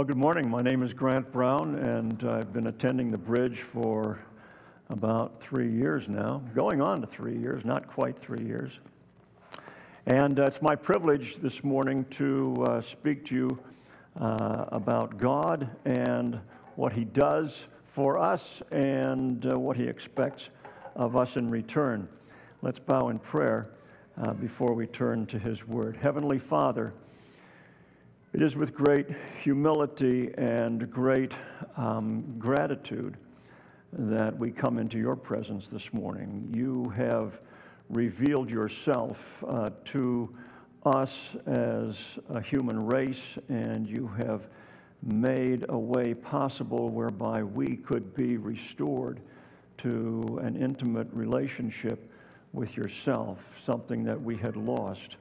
Well, 0.00 0.06
good 0.06 0.16
morning. 0.16 0.48
My 0.48 0.62
name 0.62 0.82
is 0.82 0.94
Grant 0.94 1.30
Brown, 1.30 1.74
and 1.74 2.24
I've 2.24 2.54
been 2.54 2.68
attending 2.68 3.10
the 3.10 3.18
bridge 3.18 3.60
for 3.60 4.18
about 4.88 5.42
three 5.42 5.70
years 5.70 6.08
now, 6.08 6.40
going 6.54 6.80
on 6.80 7.02
to 7.02 7.06
three 7.06 7.36
years, 7.36 7.66
not 7.66 7.86
quite 7.86 8.18
three 8.18 8.42
years. 8.42 8.80
And 10.06 10.40
uh, 10.40 10.44
it's 10.44 10.62
my 10.62 10.74
privilege 10.74 11.36
this 11.36 11.62
morning 11.62 12.06
to 12.12 12.64
uh, 12.66 12.80
speak 12.80 13.26
to 13.26 13.34
you 13.34 13.58
uh, 14.18 14.64
about 14.68 15.18
God 15.18 15.68
and 15.84 16.40
what 16.76 16.94
He 16.94 17.04
does 17.04 17.60
for 17.84 18.16
us 18.16 18.62
and 18.70 19.52
uh, 19.52 19.58
what 19.58 19.76
He 19.76 19.84
expects 19.84 20.48
of 20.96 21.14
us 21.14 21.36
in 21.36 21.50
return. 21.50 22.08
Let's 22.62 22.78
bow 22.78 23.10
in 23.10 23.18
prayer 23.18 23.68
uh, 24.16 24.32
before 24.32 24.72
we 24.72 24.86
turn 24.86 25.26
to 25.26 25.38
His 25.38 25.68
Word. 25.68 25.98
Heavenly 25.98 26.38
Father, 26.38 26.94
it 28.32 28.42
is 28.42 28.54
with 28.54 28.72
great 28.72 29.08
humility 29.42 30.30
and 30.38 30.88
great 30.88 31.32
um, 31.76 32.22
gratitude 32.38 33.16
that 33.92 34.38
we 34.38 34.52
come 34.52 34.78
into 34.78 34.98
your 34.98 35.16
presence 35.16 35.68
this 35.68 35.92
morning. 35.92 36.48
You 36.54 36.90
have 36.90 37.40
revealed 37.88 38.48
yourself 38.48 39.42
uh, 39.48 39.70
to 39.86 40.32
us 40.86 41.18
as 41.46 41.98
a 42.28 42.40
human 42.40 42.86
race, 42.86 43.24
and 43.48 43.88
you 43.88 44.06
have 44.18 44.46
made 45.02 45.66
a 45.68 45.78
way 45.78 46.14
possible 46.14 46.88
whereby 46.88 47.42
we 47.42 47.76
could 47.78 48.14
be 48.14 48.36
restored 48.36 49.18
to 49.78 50.38
an 50.40 50.56
intimate 50.56 51.08
relationship 51.12 52.08
with 52.52 52.76
yourself, 52.76 53.60
something 53.66 54.04
that 54.04 54.20
we 54.20 54.36
had 54.36 54.54
lost 54.54 55.16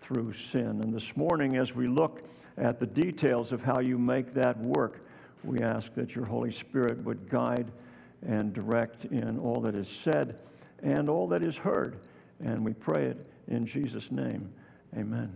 through 0.00 0.32
sin. 0.32 0.80
And 0.82 0.92
this 0.92 1.16
morning, 1.16 1.56
as 1.56 1.72
we 1.72 1.86
look 1.86 2.24
at 2.58 2.80
the 2.80 2.86
details 2.86 3.52
of 3.52 3.62
how 3.62 3.80
you 3.80 3.98
make 3.98 4.34
that 4.34 4.58
work, 4.60 5.04
we 5.44 5.60
ask 5.60 5.94
that 5.94 6.14
your 6.14 6.24
Holy 6.24 6.50
Spirit 6.50 7.02
would 7.04 7.28
guide 7.28 7.70
and 8.26 8.52
direct 8.52 9.04
in 9.06 9.38
all 9.38 9.60
that 9.60 9.74
is 9.74 9.88
said 9.88 10.40
and 10.82 11.08
all 11.08 11.28
that 11.28 11.42
is 11.42 11.56
heard. 11.56 11.98
And 12.40 12.64
we 12.64 12.72
pray 12.72 13.06
it 13.06 13.26
in 13.48 13.66
Jesus' 13.66 14.10
name. 14.10 14.52
Amen. 14.96 15.32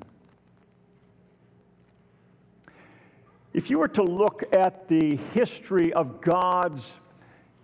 If 3.53 3.69
you 3.69 3.79
were 3.79 3.89
to 3.89 4.03
look 4.03 4.45
at 4.55 4.89
the 4.89 5.17
history 5.35 5.93
of 5.93 6.21
God's 6.21 6.93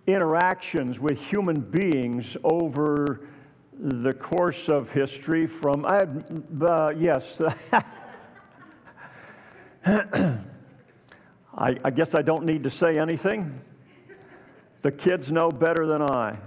interactions 0.05 0.99
with 0.99 1.19
human 1.19 1.61
beings 1.61 2.37
over 2.43 3.21
the 3.73 4.13
course 4.13 4.69
of 4.69 4.91
history, 4.91 5.47
from, 5.47 5.85
I, 5.85 6.05
uh, 6.63 6.93
yes, 6.95 7.41
I, 11.57 11.75
I 11.83 11.89
guess 11.89 12.13
I 12.13 12.21
don't 12.21 12.45
need 12.45 12.63
to 12.63 12.69
say 12.69 12.99
anything. 12.99 13.59
The 14.83 14.91
kids 14.91 15.31
know 15.31 15.49
better 15.49 15.87
than 15.87 16.03
I, 16.03 16.37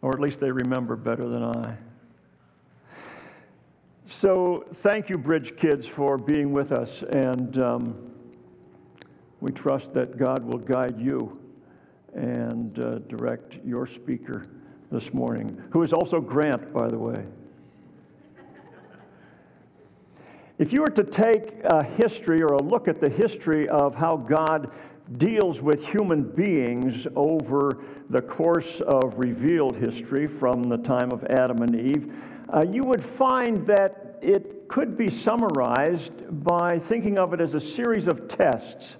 or 0.00 0.10
at 0.10 0.20
least 0.20 0.40
they 0.40 0.50
remember 0.50 0.96
better 0.96 1.28
than 1.28 1.44
I. 1.44 1.76
So, 4.06 4.64
thank 4.74 5.08
you, 5.08 5.18
Bridge 5.18 5.56
Kids, 5.56 5.86
for 5.86 6.18
being 6.18 6.52
with 6.52 6.72
us, 6.72 7.04
and 7.10 7.56
um, 7.58 8.12
we 9.40 9.52
trust 9.52 9.94
that 9.94 10.18
God 10.18 10.44
will 10.44 10.58
guide 10.58 11.00
you 11.00 11.38
and 12.12 12.76
uh, 12.78 12.98
direct 12.98 13.64
your 13.64 13.86
speaker 13.86 14.48
this 14.90 15.14
morning, 15.14 15.62
who 15.70 15.84
is 15.84 15.92
also 15.92 16.20
Grant, 16.20 16.72
by 16.74 16.88
the 16.88 16.98
way. 16.98 17.24
If 20.58 20.72
you 20.72 20.82
were 20.82 20.90
to 20.90 21.04
take 21.04 21.64
a 21.64 21.82
history 21.82 22.42
or 22.42 22.54
a 22.54 22.62
look 22.62 22.86
at 22.86 23.00
the 23.00 23.08
history 23.08 23.68
of 23.68 23.94
how 23.94 24.16
God 24.16 24.70
deals 25.16 25.62
with 25.62 25.84
human 25.84 26.22
beings 26.22 27.06
over 27.16 27.78
the 28.10 28.20
course 28.20 28.80
of 28.82 29.18
revealed 29.18 29.76
history 29.76 30.26
from 30.26 30.64
the 30.64 30.76
time 30.76 31.10
of 31.10 31.24
Adam 31.24 31.62
and 31.62 31.74
Eve, 31.74 32.14
uh, 32.52 32.64
you 32.70 32.84
would 32.84 33.02
find 33.02 33.66
that 33.66 34.18
it 34.20 34.68
could 34.68 34.96
be 34.96 35.10
summarized 35.10 36.12
by 36.44 36.78
thinking 36.78 37.18
of 37.18 37.32
it 37.32 37.40
as 37.40 37.54
a 37.54 37.60
series 37.60 38.06
of 38.06 38.28
tests. 38.28 38.96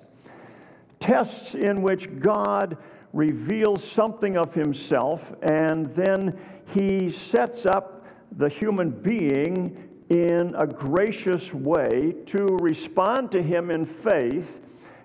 Tests 1.00 1.54
in 1.54 1.82
which 1.82 2.18
God 2.18 2.78
reveals 3.12 3.84
something 3.84 4.38
of 4.38 4.54
himself 4.54 5.34
and 5.42 5.94
then 5.94 6.38
he 6.74 7.10
sets 7.10 7.66
up 7.66 8.06
the 8.32 8.48
human 8.48 8.88
being 8.88 9.91
in 10.12 10.54
a 10.56 10.66
gracious 10.66 11.54
way 11.54 12.14
to 12.26 12.44
respond 12.60 13.32
to 13.32 13.42
Him 13.42 13.70
in 13.70 13.86
faith. 13.86 14.60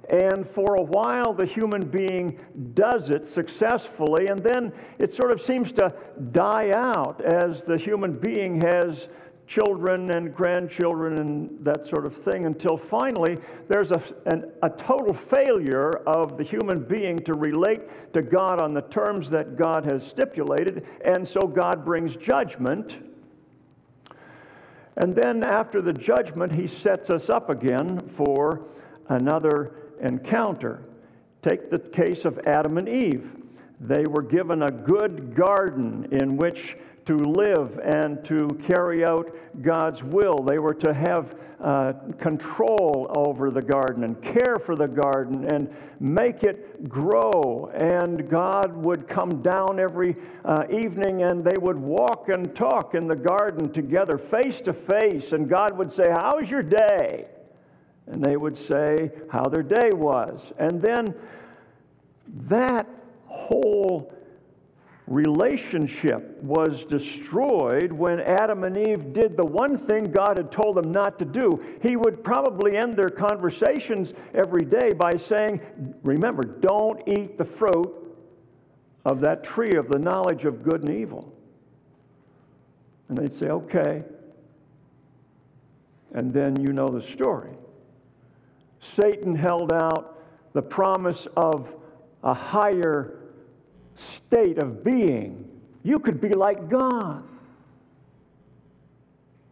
And 0.09 0.47
for 0.47 0.75
a 0.75 0.81
while, 0.81 1.33
the 1.33 1.45
human 1.45 1.81
being 1.87 2.39
does 2.73 3.09
it 3.09 3.25
successfully, 3.25 4.27
and 4.27 4.39
then 4.39 4.73
it 4.99 5.11
sort 5.11 5.31
of 5.31 5.41
seems 5.41 5.71
to 5.73 5.93
die 6.31 6.71
out 6.71 7.21
as 7.21 7.63
the 7.63 7.77
human 7.77 8.17
being 8.17 8.61
has 8.61 9.07
children 9.45 10.11
and 10.11 10.35
grandchildren 10.35 11.19
and 11.19 11.57
that 11.63 11.85
sort 11.85 12.05
of 12.05 12.13
thing 12.13 12.45
until 12.45 12.75
finally 12.75 13.37
there's 13.69 13.91
a, 13.91 14.01
an, 14.25 14.51
a 14.61 14.69
total 14.69 15.13
failure 15.13 15.89
of 16.05 16.37
the 16.37 16.43
human 16.43 16.83
being 16.83 17.17
to 17.17 17.33
relate 17.33 17.81
to 18.11 18.21
God 18.21 18.61
on 18.61 18.73
the 18.73 18.81
terms 18.81 19.29
that 19.29 19.55
God 19.55 19.89
has 19.89 20.05
stipulated, 20.05 20.85
and 21.05 21.25
so 21.25 21.41
God 21.41 21.85
brings 21.85 22.17
judgment 22.17 22.97
and 24.97 25.15
then 25.15 25.43
after 25.43 25.81
the 25.81 25.93
judgment, 25.93 26.53
he 26.53 26.65
sets 26.65 27.09
us 27.11 27.29
up 27.29 27.49
again 27.49 27.99
for 28.15 28.63
another 29.09 29.75
encounter. 30.01 30.83
Take 31.43 31.69
the 31.69 31.77
case 31.77 32.25
of 32.25 32.39
Adam 32.39 32.79
and 32.79 32.89
Eve. 32.89 33.31
They 33.79 34.03
were 34.09 34.23
given 34.23 34.63
a 34.63 34.71
good 34.71 35.35
garden 35.35 36.07
in 36.11 36.37
which 36.37 36.77
to 37.05 37.15
live 37.15 37.79
and 37.79 38.23
to 38.25 38.47
carry 38.63 39.05
out 39.05 39.33
God's 39.61 40.03
will. 40.03 40.37
They 40.39 40.59
were 40.59 40.73
to 40.73 40.93
have 40.93 41.35
uh, 41.59 41.93
control 42.19 43.11
over 43.15 43.49
the 43.49 43.61
garden 43.61 44.03
and 44.03 44.21
care 44.21 44.59
for 44.59 44.75
the 44.75 44.87
garden 44.87 45.45
and 45.53 45.73
make 45.99 46.43
it 46.43 46.89
grow. 46.89 47.71
And 47.73 48.29
God 48.29 48.75
would 48.75 49.07
come 49.07 49.41
down 49.41 49.79
every 49.79 50.17
uh, 50.43 50.65
evening 50.69 51.23
and 51.23 51.43
they 51.43 51.57
would 51.57 51.77
walk 51.77 52.29
and 52.29 52.53
talk 52.53 52.93
in 52.93 53.07
the 53.07 53.15
garden 53.15 53.71
together, 53.71 54.17
face 54.17 54.59
to 54.61 54.73
face. 54.73 55.31
And 55.31 55.47
God 55.47 55.77
would 55.77 55.89
say, 55.89 56.09
How's 56.09 56.49
your 56.49 56.63
day? 56.63 57.27
And 58.07 58.23
they 58.23 58.37
would 58.37 58.57
say 58.57 59.11
how 59.29 59.43
their 59.43 59.63
day 59.63 59.91
was. 59.93 60.51
And 60.57 60.81
then 60.81 61.13
that 62.47 62.87
whole 63.37 64.13
relationship 65.07 66.37
was 66.43 66.85
destroyed 66.85 67.93
when 67.93 68.19
Adam 68.19 68.65
and 68.65 68.77
Eve 68.77 69.13
did 69.13 69.37
the 69.37 69.45
one 69.45 69.77
thing 69.77 70.11
God 70.11 70.37
had 70.37 70.51
told 70.51 70.75
them 70.75 70.91
not 70.91 71.17
to 71.19 71.25
do. 71.25 71.63
He 71.81 71.95
would 71.95 72.23
probably 72.23 72.75
end 72.75 72.97
their 72.97 73.09
conversations 73.09 74.13
every 74.33 74.65
day 74.65 74.91
by 74.91 75.15
saying, 75.15 75.61
Remember, 76.03 76.43
don't 76.43 77.01
eat 77.07 77.37
the 77.37 77.45
fruit 77.45 77.93
of 79.05 79.21
that 79.21 79.43
tree 79.45 79.77
of 79.77 79.87
the 79.87 79.97
knowledge 79.97 80.43
of 80.43 80.61
good 80.61 80.81
and 80.81 80.89
evil. 80.89 81.33
And 83.07 83.17
they'd 83.17 83.33
say, 83.33 83.47
Okay. 83.47 84.03
And 86.13 86.33
then 86.33 86.59
you 86.59 86.73
know 86.73 86.87
the 86.87 87.01
story. 87.01 87.51
Satan 88.79 89.35
held 89.35 89.71
out 89.71 90.19
the 90.53 90.61
promise 90.61 91.27
of 91.37 91.73
a 92.23 92.33
higher 92.33 93.16
state 93.97 94.57
of 94.57 94.83
being. 94.83 95.49
You 95.83 95.99
could 95.99 96.21
be 96.21 96.29
like 96.29 96.69
God. 96.69 97.23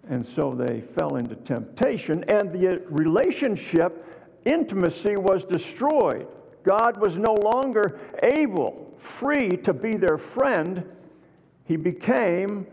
And 0.07 0.25
so 0.25 0.53
they 0.53 0.81
fell 0.81 1.15
into 1.15 1.35
temptation, 1.35 2.23
and 2.27 2.51
the 2.51 2.83
relationship, 2.89 4.05
intimacy 4.45 5.15
was 5.17 5.43
destroyed. 5.45 6.27
God 6.63 6.97
was 6.97 7.17
no 7.17 7.33
longer 7.33 7.99
able, 8.21 8.93
free 8.99 9.49
to 9.57 9.73
be 9.73 9.97
their 9.97 10.17
friend. 10.17 10.83
He 11.65 11.75
became 11.75 12.67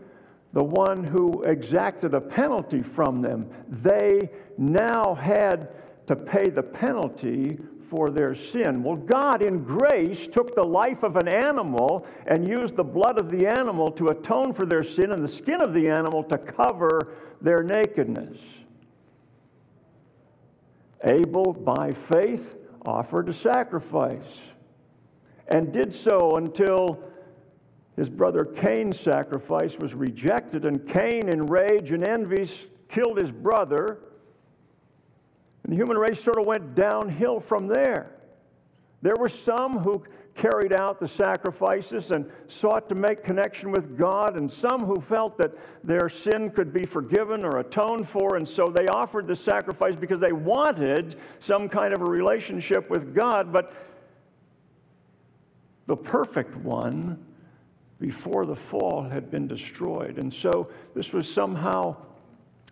the 0.53 0.63
one 0.63 1.03
who 1.03 1.41
exacted 1.43 2.13
a 2.13 2.21
penalty 2.21 2.83
from 2.83 3.21
them. 3.21 3.49
They 3.67 4.29
now 4.57 5.15
had 5.15 5.69
to 6.05 6.15
pay 6.15 6.49
the 6.49 6.61
penalty 6.61 7.57
for 7.93 8.09
their 8.09 8.33
sin. 8.33 8.81
Well, 8.81 8.95
God, 8.95 9.43
in 9.43 9.63
grace, 9.63 10.25
took 10.25 10.55
the 10.55 10.63
life 10.63 11.03
of 11.03 11.15
an 11.15 11.27
animal 11.27 12.07
and 12.25 12.47
used 12.47 12.75
the 12.75 12.83
blood 12.83 13.19
of 13.19 13.29
the 13.29 13.45
animal 13.45 13.91
to 13.91 14.07
atone 14.07 14.51
for 14.51 14.65
their 14.65 14.81
sin 14.81 15.11
and 15.11 15.23
the 15.23 15.27
skin 15.27 15.61
of 15.61 15.75
the 15.75 15.87
animal 15.89 16.23
to 16.23 16.39
cover 16.39 17.13
their 17.39 17.61
nakedness. 17.61 18.39
Abel, 21.03 21.53
by 21.53 21.91
faith, 21.91 22.55
offered 22.83 23.29
a 23.29 23.33
sacrifice 23.33 24.41
and 25.49 25.71
did 25.71 25.93
so 25.93 26.37
until 26.37 26.99
his 27.95 28.09
brother 28.09 28.43
Cain's 28.43 28.99
sacrifice 28.99 29.77
was 29.77 29.93
rejected, 29.93 30.65
and 30.65 30.87
Cain, 30.87 31.29
in 31.29 31.45
rage 31.45 31.91
and 31.91 32.07
envy, 32.07 32.49
killed 32.89 33.19
his 33.19 33.31
brother. 33.31 33.99
And 35.63 35.71
the 35.71 35.77
human 35.77 35.97
race 35.97 36.21
sort 36.21 36.37
of 36.39 36.45
went 36.45 36.75
downhill 36.75 37.39
from 37.39 37.67
there. 37.67 38.11
There 39.01 39.15
were 39.17 39.29
some 39.29 39.79
who 39.79 40.03
carried 40.35 40.73
out 40.73 40.99
the 40.99 41.07
sacrifices 41.07 42.11
and 42.11 42.29
sought 42.47 42.89
to 42.89 42.95
make 42.95 43.23
connection 43.23 43.71
with 43.71 43.97
God, 43.97 44.35
and 44.35 44.51
some 44.51 44.85
who 44.85 44.99
felt 45.01 45.37
that 45.37 45.51
their 45.83 46.09
sin 46.09 46.49
could 46.49 46.73
be 46.73 46.83
forgiven 46.83 47.45
or 47.45 47.59
atoned 47.59 48.09
for, 48.09 48.35
and 48.35 48.47
so 48.47 48.65
they 48.65 48.87
offered 48.87 49.27
the 49.27 49.35
sacrifice 49.35 49.95
because 49.95 50.19
they 50.19 50.31
wanted 50.31 51.17
some 51.39 51.69
kind 51.69 51.93
of 51.93 52.01
a 52.01 52.05
relationship 52.05 52.89
with 52.89 53.13
God. 53.13 53.53
But 53.53 53.73
the 55.85 55.97
perfect 55.97 56.55
one 56.57 57.23
before 57.99 58.45
the 58.45 58.55
fall 58.55 59.03
had 59.03 59.29
been 59.29 59.47
destroyed. 59.47 60.17
And 60.17 60.33
so 60.33 60.69
this 60.95 61.13
was 61.13 61.29
somehow 61.29 61.95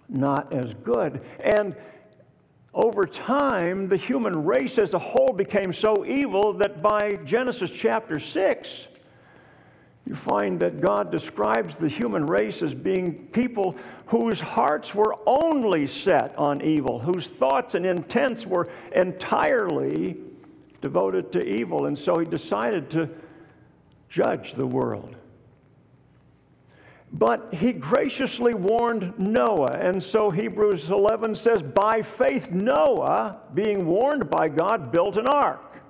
not 0.09 0.51
as 0.51 0.73
good. 0.83 1.21
And 1.39 1.75
over 2.73 3.03
time, 3.03 3.89
the 3.89 3.97
human 3.97 4.45
race 4.45 4.77
as 4.77 4.93
a 4.93 4.99
whole 4.99 5.33
became 5.35 5.73
so 5.73 6.05
evil 6.05 6.53
that 6.53 6.81
by 6.81 7.19
Genesis 7.25 7.69
chapter 7.69 8.19
6, 8.19 8.69
you 10.05 10.15
find 10.15 10.59
that 10.61 10.81
God 10.81 11.11
describes 11.11 11.75
the 11.75 11.87
human 11.87 12.25
race 12.25 12.61
as 12.61 12.73
being 12.73 13.27
people 13.33 13.75
whose 14.07 14.39
hearts 14.39 14.95
were 14.95 15.15
only 15.25 15.85
set 15.85 16.35
on 16.37 16.61
evil, 16.61 16.97
whose 16.97 17.27
thoughts 17.27 17.75
and 17.75 17.85
intents 17.85 18.45
were 18.45 18.69
entirely 18.95 20.17
devoted 20.81 21.31
to 21.33 21.45
evil. 21.45 21.85
And 21.85 21.97
so 21.97 22.17
he 22.19 22.25
decided 22.25 22.89
to 22.91 23.09
judge 24.09 24.53
the 24.53 24.65
world. 24.65 25.15
But 27.13 27.53
he 27.53 27.73
graciously 27.73 28.53
warned 28.53 29.13
Noah. 29.19 29.77
And 29.79 30.01
so 30.01 30.29
Hebrews 30.31 30.89
11 30.89 31.35
says, 31.35 31.61
By 31.61 32.01
faith, 32.01 32.49
Noah, 32.51 33.37
being 33.53 33.85
warned 33.85 34.29
by 34.29 34.47
God, 34.47 34.91
built 34.91 35.17
an 35.17 35.27
ark. 35.27 35.81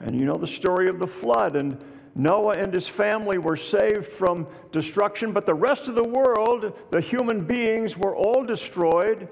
And 0.00 0.14
you 0.14 0.24
know 0.24 0.36
the 0.36 0.46
story 0.46 0.88
of 0.88 1.00
the 1.00 1.08
flood. 1.08 1.56
And 1.56 1.82
Noah 2.14 2.54
and 2.56 2.72
his 2.72 2.86
family 2.86 3.38
were 3.38 3.56
saved 3.56 4.06
from 4.12 4.46
destruction, 4.70 5.32
but 5.32 5.44
the 5.44 5.54
rest 5.54 5.88
of 5.88 5.96
the 5.96 6.08
world, 6.08 6.72
the 6.90 7.00
human 7.00 7.44
beings, 7.44 7.96
were 7.96 8.14
all 8.14 8.44
destroyed. 8.44 9.28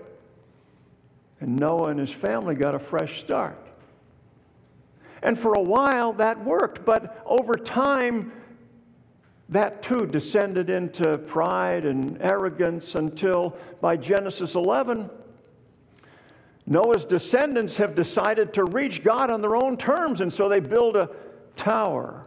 And 1.40 1.56
Noah 1.56 1.90
and 1.90 2.00
his 2.00 2.10
family 2.10 2.56
got 2.56 2.74
a 2.74 2.80
fresh 2.80 3.20
start. 3.20 3.58
And 5.22 5.38
for 5.38 5.54
a 5.54 5.62
while 5.62 6.12
that 6.14 6.44
worked, 6.44 6.84
but 6.84 7.22
over 7.26 7.54
time, 7.54 8.32
that 9.48 9.82
too 9.82 10.06
descended 10.06 10.70
into 10.70 11.18
pride 11.18 11.84
and 11.84 12.20
arrogance 12.20 12.94
until 12.94 13.56
by 13.80 13.96
Genesis 13.96 14.54
11, 14.54 15.08
Noah's 16.66 17.04
descendants 17.04 17.76
have 17.76 17.94
decided 17.94 18.52
to 18.54 18.64
reach 18.64 19.04
God 19.04 19.30
on 19.30 19.40
their 19.40 19.54
own 19.54 19.76
terms, 19.76 20.20
and 20.20 20.32
so 20.32 20.48
they 20.48 20.58
build 20.58 20.96
a 20.96 21.10
tower. 21.56 22.24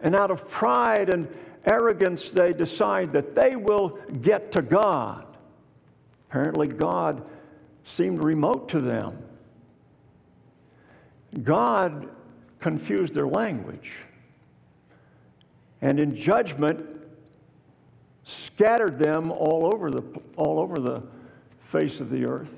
And 0.00 0.16
out 0.16 0.30
of 0.30 0.48
pride 0.48 1.12
and 1.12 1.28
arrogance, 1.70 2.30
they 2.30 2.54
decide 2.54 3.12
that 3.12 3.34
they 3.34 3.54
will 3.54 3.98
get 4.22 4.50
to 4.52 4.62
God. 4.62 5.26
Apparently, 6.30 6.68
God 6.68 7.22
seemed 7.84 8.24
remote 8.24 8.70
to 8.70 8.80
them. 8.80 9.18
God 11.42 12.08
confused 12.60 13.12
their 13.12 13.26
language 13.26 13.92
and 15.82 15.98
in 15.98 16.16
judgment 16.16 16.86
scattered 18.24 18.98
them 18.98 19.30
all 19.32 19.68
over 19.74 19.90
the, 19.90 20.02
all 20.36 20.60
over 20.60 20.76
the 20.76 21.02
face 21.72 22.00
of 22.00 22.08
the 22.08 22.24
earth. 22.24 22.52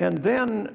And 0.00 0.18
then 0.18 0.74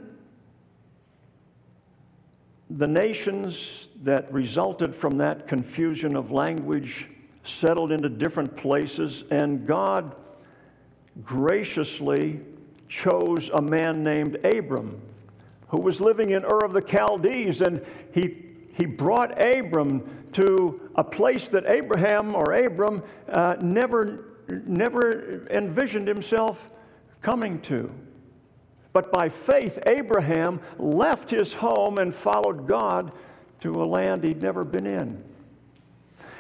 the 2.69 2.87
nations 2.87 3.87
that 4.03 4.31
resulted 4.31 4.95
from 4.95 5.17
that 5.17 5.47
confusion 5.47 6.15
of 6.15 6.31
language 6.31 7.07
settled 7.43 7.91
into 7.91 8.09
different 8.09 8.55
places, 8.55 9.23
and 9.31 9.67
God 9.67 10.15
graciously 11.23 12.39
chose 12.87 13.49
a 13.53 13.61
man 13.61 14.03
named 14.03 14.37
Abram 14.45 15.01
who 15.67 15.81
was 15.81 15.99
living 15.99 16.31
in 16.31 16.45
Ur 16.45 16.59
of 16.63 16.71
the 16.71 16.81
Chaldees, 16.81 17.59
and 17.61 17.85
he 18.13 18.46
he 18.77 18.85
brought 18.85 19.43
Abram 19.43 20.27
to 20.33 20.89
a 20.95 21.03
place 21.03 21.47
that 21.49 21.65
Abraham 21.65 22.35
or 22.35 22.53
Abram 22.53 23.01
uh, 23.29 23.55
never, 23.61 24.25
never 24.47 25.47
envisioned 25.49 26.07
himself 26.07 26.59
coming 27.21 27.59
to. 27.61 27.89
But 28.93 29.11
by 29.11 29.29
faith, 29.29 29.77
Abraham 29.89 30.61
left 30.77 31.29
his 31.29 31.53
home 31.53 31.97
and 31.97 32.15
followed 32.15 32.67
God 32.67 33.11
to 33.61 33.71
a 33.71 33.85
land 33.85 34.23
he'd 34.23 34.41
never 34.41 34.63
been 34.63 34.85
in. 34.85 35.23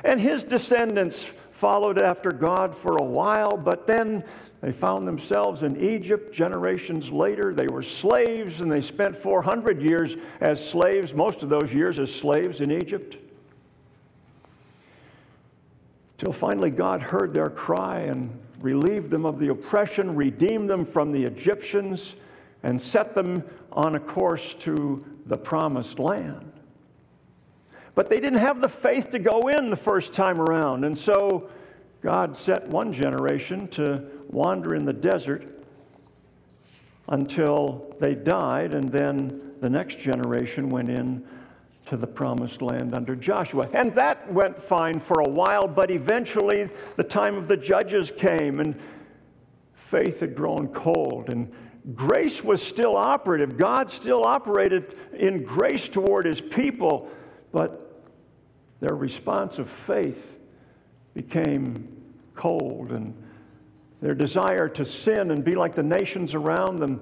And 0.03 0.19
his 0.19 0.43
descendants 0.43 1.25
followed 1.59 2.01
after 2.01 2.29
God 2.31 2.75
for 2.83 2.97
a 2.97 3.03
while, 3.03 3.57
but 3.57 3.87
then 3.87 4.23
they 4.61 4.71
found 4.71 5.07
themselves 5.07 5.61
in 5.61 5.79
Egypt 5.79 6.33
generations 6.33 7.09
later. 7.09 7.53
They 7.53 7.67
were 7.67 7.83
slaves 7.83 8.59
and 8.59 8.71
they 8.71 8.81
spent 8.81 9.21
400 9.21 9.81
years 9.81 10.15
as 10.41 10.63
slaves, 10.67 11.13
most 11.13 11.43
of 11.43 11.49
those 11.49 11.71
years 11.71 11.99
as 11.99 12.11
slaves 12.11 12.59
in 12.59 12.71
Egypt. 12.71 13.17
Till 16.17 16.33
finally 16.33 16.71
God 16.71 17.03
heard 17.03 17.33
their 17.33 17.49
cry 17.49 17.99
and 17.99 18.31
relieved 18.59 19.11
them 19.11 19.25
of 19.25 19.37
the 19.37 19.49
oppression, 19.49 20.15
redeemed 20.15 20.67
them 20.67 20.85
from 20.85 21.11
the 21.11 21.23
Egyptians, 21.23 22.13
and 22.63 22.81
set 22.81 23.13
them 23.13 23.43
on 23.71 23.93
a 23.93 23.99
course 23.99 24.55
to 24.61 25.05
the 25.27 25.37
promised 25.37 25.99
land. 25.99 26.51
But 27.93 28.09
they 28.09 28.15
didn't 28.15 28.39
have 28.39 28.63
the 28.63 28.69
faith 28.69 29.11
to 29.11 29.19
go 29.19 29.41
in 29.57 29.69
the 29.69 29.77
first 29.77 30.13
time 30.13 30.41
around, 30.41 30.83
and 30.83 30.97
so 30.97 31.49
God 32.01 32.35
set 32.35 32.67
one 32.67 32.91
generation 32.91 33.67
to 33.69 34.16
wander 34.29 34.75
in 34.75 34.85
the 34.85 34.93
desert 34.93 35.43
until 37.09 37.95
they 37.99 38.15
died, 38.15 38.73
and 38.73 38.91
then 38.91 39.53
the 39.61 39.69
next 39.69 39.99
generation 39.99 40.69
went 40.69 40.89
in 40.89 41.25
to 41.87 41.95
the 41.95 42.07
promised 42.07 42.61
land 42.61 42.93
under 42.93 43.15
Joshua. 43.15 43.69
And 43.73 43.95
that 43.95 44.31
went 44.31 44.61
fine 44.63 44.99
for 44.99 45.21
a 45.21 45.29
while, 45.29 45.67
but 45.67 45.89
eventually 45.89 46.69
the 46.97 47.03
time 47.03 47.37
of 47.37 47.47
the 47.47 47.55
judges 47.55 48.11
came, 48.17 48.59
and 48.59 48.77
faith 49.89 50.19
had 50.19 50.35
grown 50.35 50.67
cold, 50.67 51.29
and 51.29 51.49
grace 51.95 52.43
was 52.43 52.61
still 52.61 52.97
operative. 52.97 53.57
God 53.57 53.89
still 53.89 54.23
operated 54.25 54.95
in 55.17 55.43
grace 55.43 55.87
toward 55.87 56.25
his 56.25 56.41
people, 56.41 57.09
but 57.53 58.03
their 58.81 58.95
response 58.95 59.57
of 59.57 59.69
faith 59.87 60.21
became 61.13 61.87
cold 62.35 62.91
and 62.91 63.13
their 64.01 64.13
desire 64.13 64.69
to 64.69 64.85
sin 64.85 65.31
and 65.31 65.43
be 65.43 65.55
like 65.55 65.75
the 65.75 65.83
nations 65.83 66.33
around 66.33 66.79
them 66.79 67.01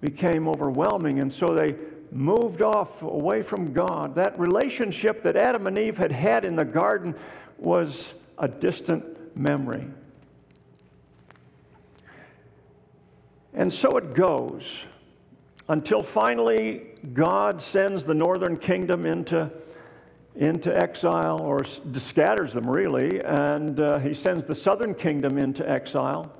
became 0.00 0.48
overwhelming, 0.48 1.20
and 1.20 1.32
so 1.32 1.46
they 1.46 1.76
moved 2.10 2.62
off 2.62 3.02
away 3.02 3.42
from 3.42 3.72
God. 3.72 4.14
That 4.14 4.38
relationship 4.38 5.22
that 5.22 5.36
Adam 5.36 5.66
and 5.66 5.78
Eve 5.78 5.96
had 5.96 6.12
had 6.12 6.44
in 6.44 6.56
the 6.56 6.64
garden 6.64 7.14
was 7.58 8.12
a 8.38 8.48
distant 8.48 9.36
memory. 9.36 9.86
And 13.54 13.72
so 13.72 13.88
it 13.96 14.14
goes 14.14 14.64
until 15.68 16.02
finally 16.02 16.86
God 17.12 17.62
sends 17.62 18.04
the 18.04 18.14
northern 18.14 18.56
kingdom 18.56 19.06
into 19.06 19.50
into 20.34 20.74
exile, 20.74 21.40
or 21.42 21.64
scatters 21.98 22.52
them 22.54 22.68
really, 22.68 23.20
and 23.24 23.80
uh, 23.80 23.98
he 23.98 24.14
sends 24.14 24.44
the 24.46 24.54
southern 24.54 24.94
kingdom 24.94 25.36
into 25.36 25.68
exile. 25.68 26.32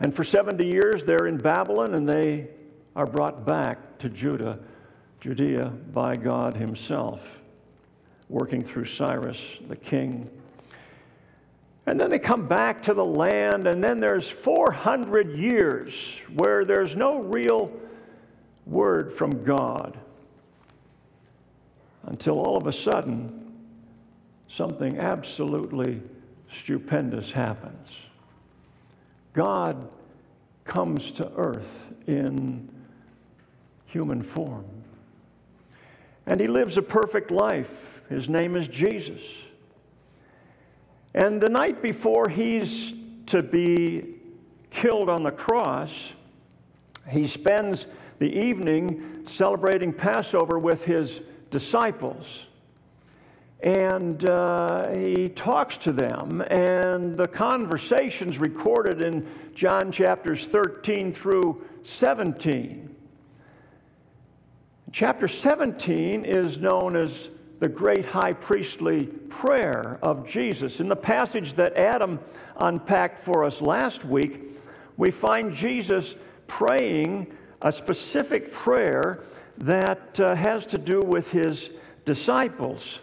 And 0.00 0.14
for 0.14 0.24
70 0.24 0.66
years 0.66 1.04
they're 1.04 1.28
in 1.28 1.36
Babylon 1.36 1.94
and 1.94 2.08
they 2.08 2.48
are 2.96 3.06
brought 3.06 3.46
back 3.46 3.98
to 3.98 4.08
Judah, 4.08 4.58
Judea 5.20 5.72
by 5.92 6.16
God 6.16 6.56
Himself, 6.56 7.20
working 8.28 8.64
through 8.64 8.86
Cyrus 8.86 9.38
the 9.68 9.76
king. 9.76 10.28
And 11.86 12.00
then 12.00 12.10
they 12.10 12.18
come 12.18 12.48
back 12.48 12.82
to 12.84 12.94
the 12.94 13.04
land, 13.04 13.66
and 13.66 13.84
then 13.84 14.00
there's 14.00 14.28
400 14.42 15.38
years 15.38 15.92
where 16.34 16.64
there's 16.64 16.96
no 16.96 17.20
real 17.20 17.70
word 18.66 19.16
from 19.16 19.44
God 19.44 19.98
until 22.06 22.38
all 22.38 22.56
of 22.56 22.66
a 22.66 22.72
sudden 22.72 23.52
something 24.48 24.98
absolutely 24.98 26.00
stupendous 26.60 27.30
happens. 27.30 27.88
God 29.32 29.88
comes 30.64 31.10
to 31.12 31.30
earth 31.36 31.68
in 32.06 32.68
human 33.86 34.22
form. 34.22 34.64
And 36.26 36.40
he 36.40 36.46
lives 36.46 36.76
a 36.76 36.82
perfect 36.82 37.30
life. 37.30 37.70
His 38.08 38.28
name 38.28 38.56
is 38.56 38.68
Jesus. 38.68 39.20
And 41.14 41.40
the 41.40 41.50
night 41.50 41.82
before 41.82 42.28
he's 42.28 42.92
to 43.26 43.42
be 43.42 44.16
killed 44.70 45.08
on 45.08 45.22
the 45.22 45.30
cross, 45.30 45.92
he 47.08 47.26
spends 47.26 47.86
the 48.18 48.26
evening 48.26 49.24
celebrating 49.28 49.92
Passover 49.92 50.58
with 50.58 50.82
his 50.82 51.20
disciples. 51.54 52.26
And 53.62 54.28
uh, 54.28 54.90
he 54.90 55.28
talks 55.28 55.76
to 55.78 55.92
them, 55.92 56.42
and 56.50 57.16
the 57.16 57.28
conversation's 57.28 58.38
recorded 58.38 59.04
in 59.04 59.26
John 59.54 59.92
chapters 59.92 60.46
13 60.46 61.14
through 61.14 61.64
17. 61.84 62.94
Chapter 64.92 65.28
17 65.28 66.24
is 66.24 66.58
known 66.58 66.96
as 66.96 67.10
the 67.60 67.68
great 67.68 68.04
high 68.04 68.32
priestly 68.32 69.06
prayer 69.06 70.00
of 70.02 70.26
Jesus. 70.28 70.80
In 70.80 70.88
the 70.88 70.96
passage 70.96 71.54
that 71.54 71.76
Adam 71.76 72.18
unpacked 72.60 73.24
for 73.24 73.44
us 73.44 73.60
last 73.62 74.04
week, 74.04 74.40
we 74.96 75.12
find 75.12 75.54
Jesus 75.54 76.16
praying 76.48 77.32
a 77.62 77.70
specific 77.72 78.52
prayer 78.52 79.24
that 79.58 80.18
uh, 80.20 80.34
has 80.34 80.66
to 80.66 80.78
do 80.78 81.00
with 81.00 81.26
his 81.28 81.70
disciples. 82.04 82.98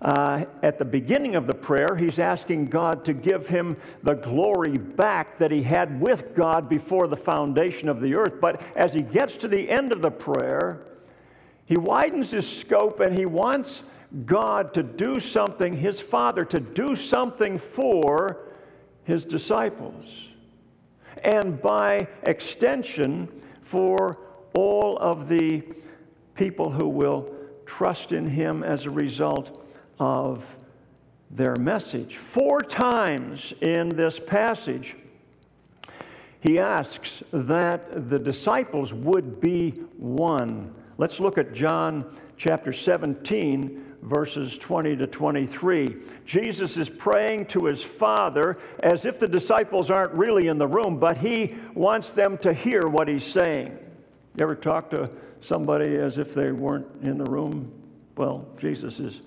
Uh, 0.00 0.44
at 0.62 0.78
the 0.78 0.84
beginning 0.84 1.34
of 1.34 1.48
the 1.48 1.54
prayer, 1.54 1.96
he's 1.98 2.20
asking 2.20 2.66
God 2.66 3.04
to 3.04 3.12
give 3.12 3.48
him 3.48 3.76
the 4.04 4.14
glory 4.14 4.76
back 4.78 5.38
that 5.38 5.50
he 5.50 5.62
had 5.62 6.00
with 6.00 6.36
God 6.36 6.68
before 6.68 7.08
the 7.08 7.16
foundation 7.16 7.88
of 7.88 8.00
the 8.00 8.14
earth. 8.14 8.34
But 8.40 8.62
as 8.76 8.92
he 8.92 9.00
gets 9.00 9.34
to 9.36 9.48
the 9.48 9.68
end 9.68 9.92
of 9.92 10.00
the 10.00 10.10
prayer, 10.10 10.84
he 11.66 11.76
widens 11.76 12.30
his 12.30 12.46
scope 12.46 13.00
and 13.00 13.18
he 13.18 13.26
wants 13.26 13.82
God 14.24 14.72
to 14.74 14.84
do 14.84 15.18
something, 15.18 15.76
his 15.76 16.00
Father 16.00 16.44
to 16.44 16.60
do 16.60 16.94
something 16.94 17.58
for 17.58 18.46
his 19.02 19.24
disciples. 19.24 20.04
And 21.24 21.60
by 21.60 22.06
extension, 22.22 23.28
for 23.64 24.16
all 24.54 24.96
of 24.98 25.28
the 25.28 25.62
people 26.34 26.70
who 26.70 26.88
will 26.88 27.34
trust 27.66 28.12
in 28.12 28.28
him 28.28 28.62
as 28.62 28.86
a 28.86 28.90
result 28.90 29.62
of 29.98 30.44
their 31.30 31.56
message. 31.56 32.18
Four 32.32 32.60
times 32.60 33.52
in 33.60 33.88
this 33.90 34.18
passage, 34.18 34.96
he 36.40 36.58
asks 36.58 37.22
that 37.32 38.08
the 38.08 38.18
disciples 38.18 38.92
would 38.92 39.40
be 39.40 39.70
one. 39.96 40.74
Let's 40.96 41.20
look 41.20 41.36
at 41.36 41.52
John 41.52 42.16
chapter 42.36 42.72
17, 42.72 43.84
verses 44.02 44.56
20 44.58 44.96
to 44.96 45.06
23. 45.06 45.96
Jesus 46.24 46.76
is 46.76 46.88
praying 46.88 47.46
to 47.46 47.66
his 47.66 47.82
Father 47.82 48.58
as 48.82 49.04
if 49.04 49.18
the 49.18 49.26
disciples 49.26 49.90
aren't 49.90 50.12
really 50.12 50.46
in 50.46 50.58
the 50.58 50.66
room, 50.66 50.98
but 50.98 51.18
he 51.18 51.56
wants 51.74 52.12
them 52.12 52.38
to 52.38 52.54
hear 52.54 52.82
what 52.82 53.08
he's 53.08 53.26
saying. 53.26 53.76
You 54.38 54.44
ever 54.44 54.54
talk 54.54 54.88
to 54.90 55.10
somebody 55.40 55.96
as 55.96 56.16
if 56.16 56.32
they 56.32 56.52
weren't 56.52 56.86
in 57.02 57.18
the 57.18 57.30
room? 57.30 57.72
Well, 58.16 58.46
Jesus 58.60 58.98
is 59.00 59.20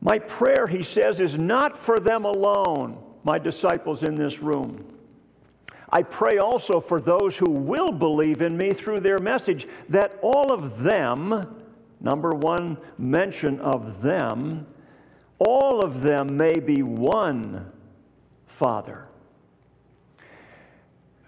my 0.00 0.18
prayer, 0.18 0.66
he 0.66 0.82
says, 0.82 1.20
is 1.20 1.34
not 1.34 1.84
for 1.84 1.98
them 1.98 2.24
alone, 2.24 2.98
my 3.22 3.38
disciples 3.38 4.02
in 4.02 4.14
this 4.14 4.38
room. 4.38 4.84
I 5.90 6.02
pray 6.02 6.38
also 6.38 6.80
for 6.80 7.00
those 7.00 7.36
who 7.36 7.50
will 7.50 7.90
believe 7.90 8.40
in 8.40 8.56
me 8.56 8.70
through 8.70 9.00
their 9.00 9.18
message, 9.18 9.68
that 9.90 10.18
all 10.22 10.52
of 10.52 10.82
them, 10.82 11.62
number 12.00 12.30
one 12.30 12.78
mention 12.96 13.60
of 13.60 14.00
them, 14.00 14.66
all 15.38 15.84
of 15.84 16.02
them 16.02 16.36
may 16.36 16.60
be 16.60 16.82
one 16.82 17.70
Father. 18.58 19.09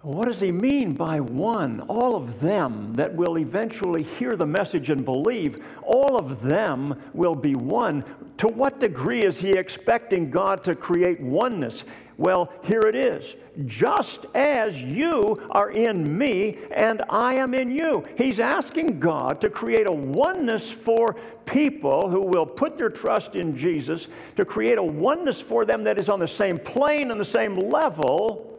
What 0.03 0.27
does 0.27 0.41
he 0.41 0.51
mean 0.51 0.95
by 0.95 1.21
one? 1.21 1.81
All 1.83 2.17
of 2.17 2.41
them 2.41 2.93
that 2.95 3.15
will 3.15 3.39
eventually 3.39 4.03
hear 4.03 4.35
the 4.35 4.47
message 4.47 4.91
and 4.91 5.05
believe, 5.05 5.65
all 5.85 6.17
of 6.17 6.43
them 6.43 7.01
will 7.15 7.37
be 7.37 7.55
one. 7.55 8.05
To 8.39 8.49
what 8.49 8.81
degree 8.81 9.23
is 9.23 9.37
he 9.37 9.51
expecting 9.51 10.29
God 10.29 10.65
to 10.65 10.75
create 10.75 11.21
oneness? 11.21 11.85
Well, 12.19 12.53
here 12.65 12.81
it 12.81 12.97
is. 12.97 13.37
Just 13.67 14.27
as 14.35 14.75
you 14.77 15.41
are 15.53 15.71
in 15.71 16.19
me 16.19 16.59
and 16.73 17.03
I 17.09 17.35
am 17.35 17.55
in 17.55 17.71
you. 17.71 18.05
He's 18.17 18.41
asking 18.41 18.99
God 18.99 19.41
to 19.41 19.49
create 19.49 19.89
a 19.89 19.93
oneness 19.93 20.69
for 20.85 21.15
people 21.47 22.11
who 22.11 22.23
will 22.23 22.47
put 22.47 22.77
their 22.77 22.91
trust 22.91 23.37
in 23.37 23.57
Jesus, 23.57 24.09
to 24.37 24.45
create 24.45 24.79
a 24.79 24.83
oneness 24.83 25.41
for 25.41 25.65
them 25.65 25.85
that 25.85 26.01
is 26.01 26.09
on 26.09 26.19
the 26.19 26.27
same 26.27 26.59
plane 26.59 27.13
and 27.13 27.21
the 27.21 27.25
same 27.25 27.55
level 27.55 28.52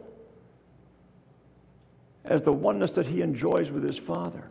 as 2.24 2.42
the 2.42 2.52
oneness 2.52 2.92
that 2.92 3.06
he 3.06 3.20
enjoys 3.20 3.70
with 3.70 3.82
his 3.82 3.98
Father. 3.98 4.48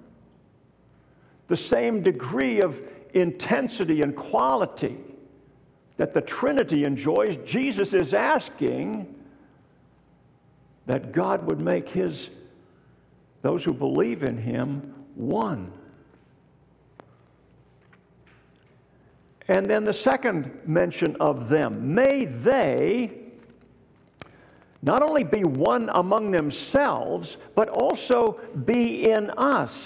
The 1.47 1.57
same 1.57 2.01
degree 2.03 2.61
of 2.61 2.79
intensity 3.13 4.01
and 4.01 4.15
quality 4.15 4.97
that 5.97 6.13
the 6.13 6.21
Trinity 6.21 6.83
enjoys, 6.83 7.37
Jesus 7.45 7.93
is 7.93 8.13
asking 8.13 9.13
that 10.85 11.11
God 11.11 11.45
would 11.47 11.59
make 11.59 11.89
his 11.89 12.29
those 13.41 13.63
who 13.63 13.73
believe 13.73 14.23
in 14.23 14.37
him 14.37 14.93
one. 15.15 15.71
And 19.49 19.65
then 19.65 19.83
the 19.83 19.93
second 19.93 20.59
mention 20.65 21.17
of 21.19 21.49
them, 21.49 21.93
may 21.93 22.25
they 22.25 23.22
not 24.83 25.01
only 25.01 25.23
be 25.23 25.41
one 25.43 25.89
among 25.93 26.31
themselves, 26.31 27.37
but 27.55 27.69
also 27.69 28.39
be 28.65 29.09
in 29.09 29.29
us, 29.31 29.85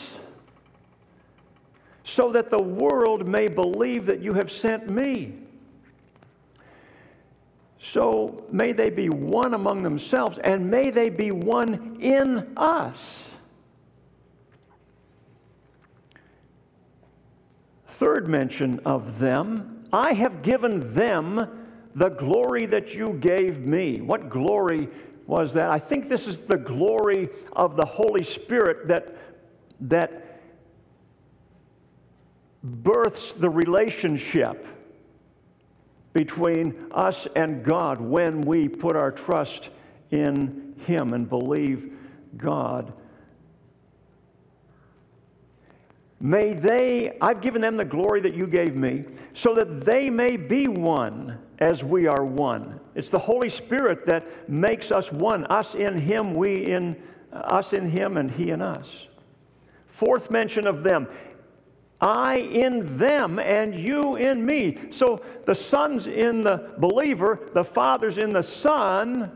so 2.04 2.32
that 2.32 2.50
the 2.50 2.62
world 2.62 3.28
may 3.28 3.48
believe 3.48 4.08
that 4.08 4.22
you 4.22 4.34
have 4.34 4.52
sent 4.52 4.90
me. 4.90 5.36
So 7.80 8.44
may 8.52 8.74
they 8.74 8.90
be 8.90 9.08
one 9.08 9.54
among 9.54 9.84
themselves, 9.84 10.40
and 10.44 10.70
may 10.70 10.90
they 10.90 11.10
be 11.10 11.30
one 11.32 11.98
in 12.02 12.54
us. 12.58 12.98
Third 18.00 18.28
mention 18.28 18.80
of 18.84 19.20
them 19.20 19.86
I 19.94 20.14
have 20.14 20.42
given 20.42 20.94
them 20.94 21.57
the 21.98 22.10
glory 22.10 22.68
that 22.68 22.94
you 22.94 23.14
gave 23.14 23.58
me. 23.58 24.02
What 24.02 24.30
glory 24.30 24.88
was 25.26 25.54
that? 25.54 25.72
I 25.72 25.80
think 25.80 26.08
this 26.08 26.28
is 26.28 26.40
the 26.40 26.58
glory 26.58 27.28
of 27.54 27.76
the 27.76 27.88
Holy 27.88 28.24
Spirit 28.24 28.88
that, 28.88 29.18
that 29.82 30.42
births 32.64 33.34
the 33.34 33.50
relationship 33.50 34.68
between 36.14 36.86
us 36.92 37.28
and 37.36 37.64
God 37.66 38.00
when 38.00 38.42
we 38.42 38.68
put 38.68 38.96
our 38.96 39.12
trust 39.12 39.70
in 40.12 40.76
Him 40.86 41.14
and 41.14 41.28
believe 41.28 41.94
God 42.38 42.94
May 46.20 46.54
they, 46.54 47.18
I've 47.22 47.42
given 47.42 47.62
them 47.62 47.78
the 47.78 47.86
glory 47.86 48.22
that 48.22 48.34
you 48.34 48.48
gave 48.48 48.76
me, 48.76 49.06
so 49.34 49.54
that 49.54 49.86
they 49.86 50.10
may 50.10 50.36
be 50.36 50.68
one 50.68 51.38
as 51.60 51.84
we 51.84 52.08
are 52.08 52.26
one. 52.26 52.80
It's 52.96 53.10
the 53.10 53.20
Holy 53.20 53.50
Spirit 53.50 54.06
that 54.08 54.50
makes 54.50 54.92
us 54.92 55.12
one, 55.12 55.46
us 55.46 55.76
in 55.76 56.00
Him, 56.00 56.34
we 56.34 56.66
in 56.66 56.96
us 57.32 57.74
in 57.74 57.92
Him, 57.92 58.18
and 58.18 58.32
He 58.32 58.50
in 58.50 58.62
us. 58.62 58.88
Fourth 60.00 60.32
mention 60.32 60.66
of 60.66 60.84
them. 60.84 61.08
I 62.00 62.38
in 62.38 62.98
them 62.98 63.40
and 63.40 63.74
you 63.76 64.18
in 64.18 64.46
me. 64.46 64.78
So 64.92 65.20
the 65.46 65.56
Son's 65.56 66.06
in 66.06 66.42
the 66.42 66.72
believer, 66.78 67.50
the 67.54 67.64
Father's 67.64 68.18
in 68.18 68.30
the 68.30 68.44
Son. 68.44 69.32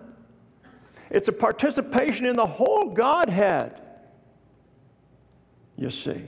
It's 1.09 1.27
a 1.27 1.31
participation 1.33 2.25
in 2.25 2.35
the 2.35 2.45
whole 2.45 2.93
Godhead. 2.93 3.81
You 5.75 5.89
see. 5.89 6.23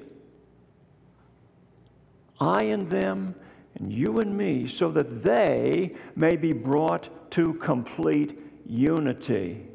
I 2.43 2.63
and 2.65 2.89
them, 2.89 3.35
and 3.75 3.91
you 3.91 4.19
and 4.19 4.37
me, 4.37 4.67
so 4.67 4.91
that 4.91 5.23
they 5.23 5.95
may 6.15 6.35
be 6.35 6.53
brought 6.53 7.09
to 7.31 7.53
complete 7.55 8.39
unity. 8.67 9.65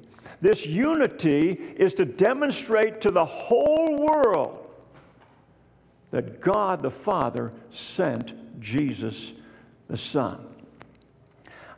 This 0.41 0.65
unity 0.65 1.75
is 1.77 1.95
to 1.95 2.05
demonstrate 2.05 3.01
to 3.01 3.11
the 3.11 3.25
whole 3.25 3.97
world 3.99 4.67
that 6.11 6.41
God 6.41 6.83
the 6.83 6.91
Father 6.91 7.53
sent 7.97 8.61
Jesus 8.61 9.33
the 9.89 9.99
Son. 9.99 10.47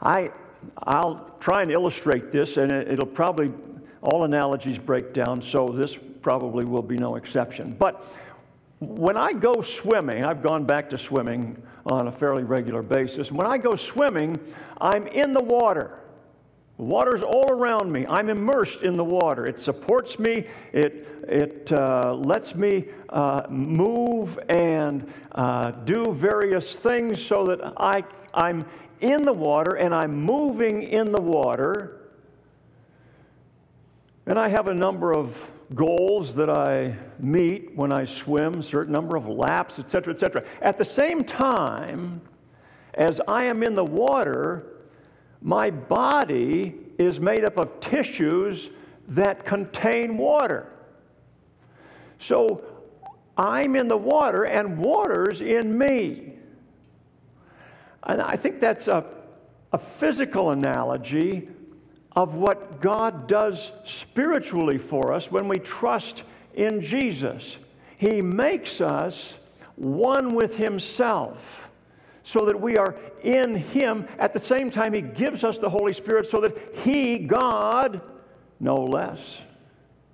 I, 0.02 0.30
I'll 0.78 1.35
try 1.40 1.62
and 1.62 1.70
illustrate 1.70 2.32
this, 2.32 2.56
and 2.56 2.70
it'll 2.70 3.06
probably, 3.06 3.50
all 4.02 4.25
analogies 4.25 4.78
break 4.78 5.12
down, 5.12 5.42
so 5.42 5.66
this 5.66 5.97
probably 6.23 6.64
will 6.64 6.82
be 6.82 6.97
no 6.97 7.16
exception. 7.16 7.76
But 7.78 8.04
when 8.80 9.16
I 9.16 9.34
go 9.34 9.60
swimming, 9.60 10.25
I've 10.25 10.42
gone 10.42 10.64
back 10.64 10.88
to 10.90 10.99
swimming 10.99 11.62
on 11.87 12.08
a 12.08 12.12
fairly 12.12 12.44
regular 12.44 12.82
basis. 12.82 13.30
When 13.30 13.46
I 13.46 13.58
go 13.58 13.76
swimming, 13.76 14.38
I'm 14.80 15.06
in 15.06 15.32
the 15.32 15.44
water. 15.44 15.99
The 16.78 16.84
water's 16.84 17.22
all 17.22 17.52
around 17.52 17.92
me. 17.92 18.06
I'm 18.08 18.30
immersed 18.30 18.80
in 18.80 18.96
the 18.96 19.04
water. 19.04 19.44
It 19.44 19.60
supports 19.60 20.18
me, 20.18 20.46
it, 20.72 21.06
it 21.28 21.70
uh, 21.72 22.14
lets 22.25 22.54
me 22.54 22.87
uh, 23.10 23.42
move 23.50 24.38
and 24.49 25.12
uh, 25.32 25.72
do 25.72 26.02
various 26.14 26.76
things 26.76 27.22
so 27.22 27.44
that 27.44 27.60
I, 27.76 28.02
I'm 28.32 28.64
in 29.02 29.22
the 29.22 29.32
water 29.32 29.76
and 29.76 29.94
I'm 29.94 30.22
moving 30.22 30.84
in 30.84 31.12
the 31.12 31.20
water. 31.20 32.12
And 34.25 34.38
I 34.38 34.49
have 34.49 34.68
a 34.68 34.75
number 34.75 35.12
of 35.12 35.34
goals 35.74 36.34
that 36.34 36.50
I 36.50 36.96
meet 37.18 37.74
when 37.76 37.92
I 37.92 38.04
swim, 38.04 38.62
certain 38.62 38.92
number 38.92 39.16
of 39.16 39.26
laps, 39.26 39.78
etc., 39.78 40.14
etc. 40.14 40.44
At 40.60 40.78
the 40.78 40.84
same 40.84 41.22
time, 41.22 42.20
as 42.94 43.20
I 43.28 43.44
am 43.44 43.62
in 43.62 43.74
the 43.74 43.84
water, 43.84 44.66
my 45.42 45.70
body 45.70 46.74
is 46.98 47.20
made 47.20 47.44
up 47.44 47.58
of 47.58 47.80
tissues 47.80 48.70
that 49.08 49.44
contain 49.44 50.16
water. 50.16 50.72
So 52.18 52.62
I'm 53.36 53.76
in 53.76 53.88
the 53.88 53.96
water 53.96 54.44
and 54.44 54.76
water's 54.78 55.40
in 55.40 55.76
me. 55.76 56.34
And 58.02 58.20
I 58.20 58.36
think 58.36 58.60
that's 58.60 58.88
a, 58.88 59.04
a 59.72 59.78
physical 59.78 60.50
analogy 60.50 61.48
of 62.16 62.34
what 62.34 62.80
God 62.80 63.28
does 63.28 63.70
spiritually 63.84 64.78
for 64.78 65.12
us 65.12 65.30
when 65.30 65.48
we 65.48 65.56
trust 65.56 66.22
in 66.54 66.82
Jesus. 66.82 67.56
He 67.98 68.20
makes 68.20 68.80
us 68.80 69.34
one 69.76 70.34
with 70.34 70.56
Himself 70.56 71.38
so 72.24 72.44
that 72.46 72.60
we 72.60 72.76
are 72.76 72.96
in 73.22 73.54
Him. 73.54 74.06
At 74.18 74.32
the 74.32 74.40
same 74.40 74.70
time, 74.70 74.92
He 74.92 75.00
gives 75.00 75.44
us 75.44 75.58
the 75.58 75.70
Holy 75.70 75.92
Spirit 75.92 76.30
so 76.30 76.40
that 76.40 76.56
He, 76.84 77.18
God, 77.18 78.00
no 78.58 78.74
less, 78.74 79.20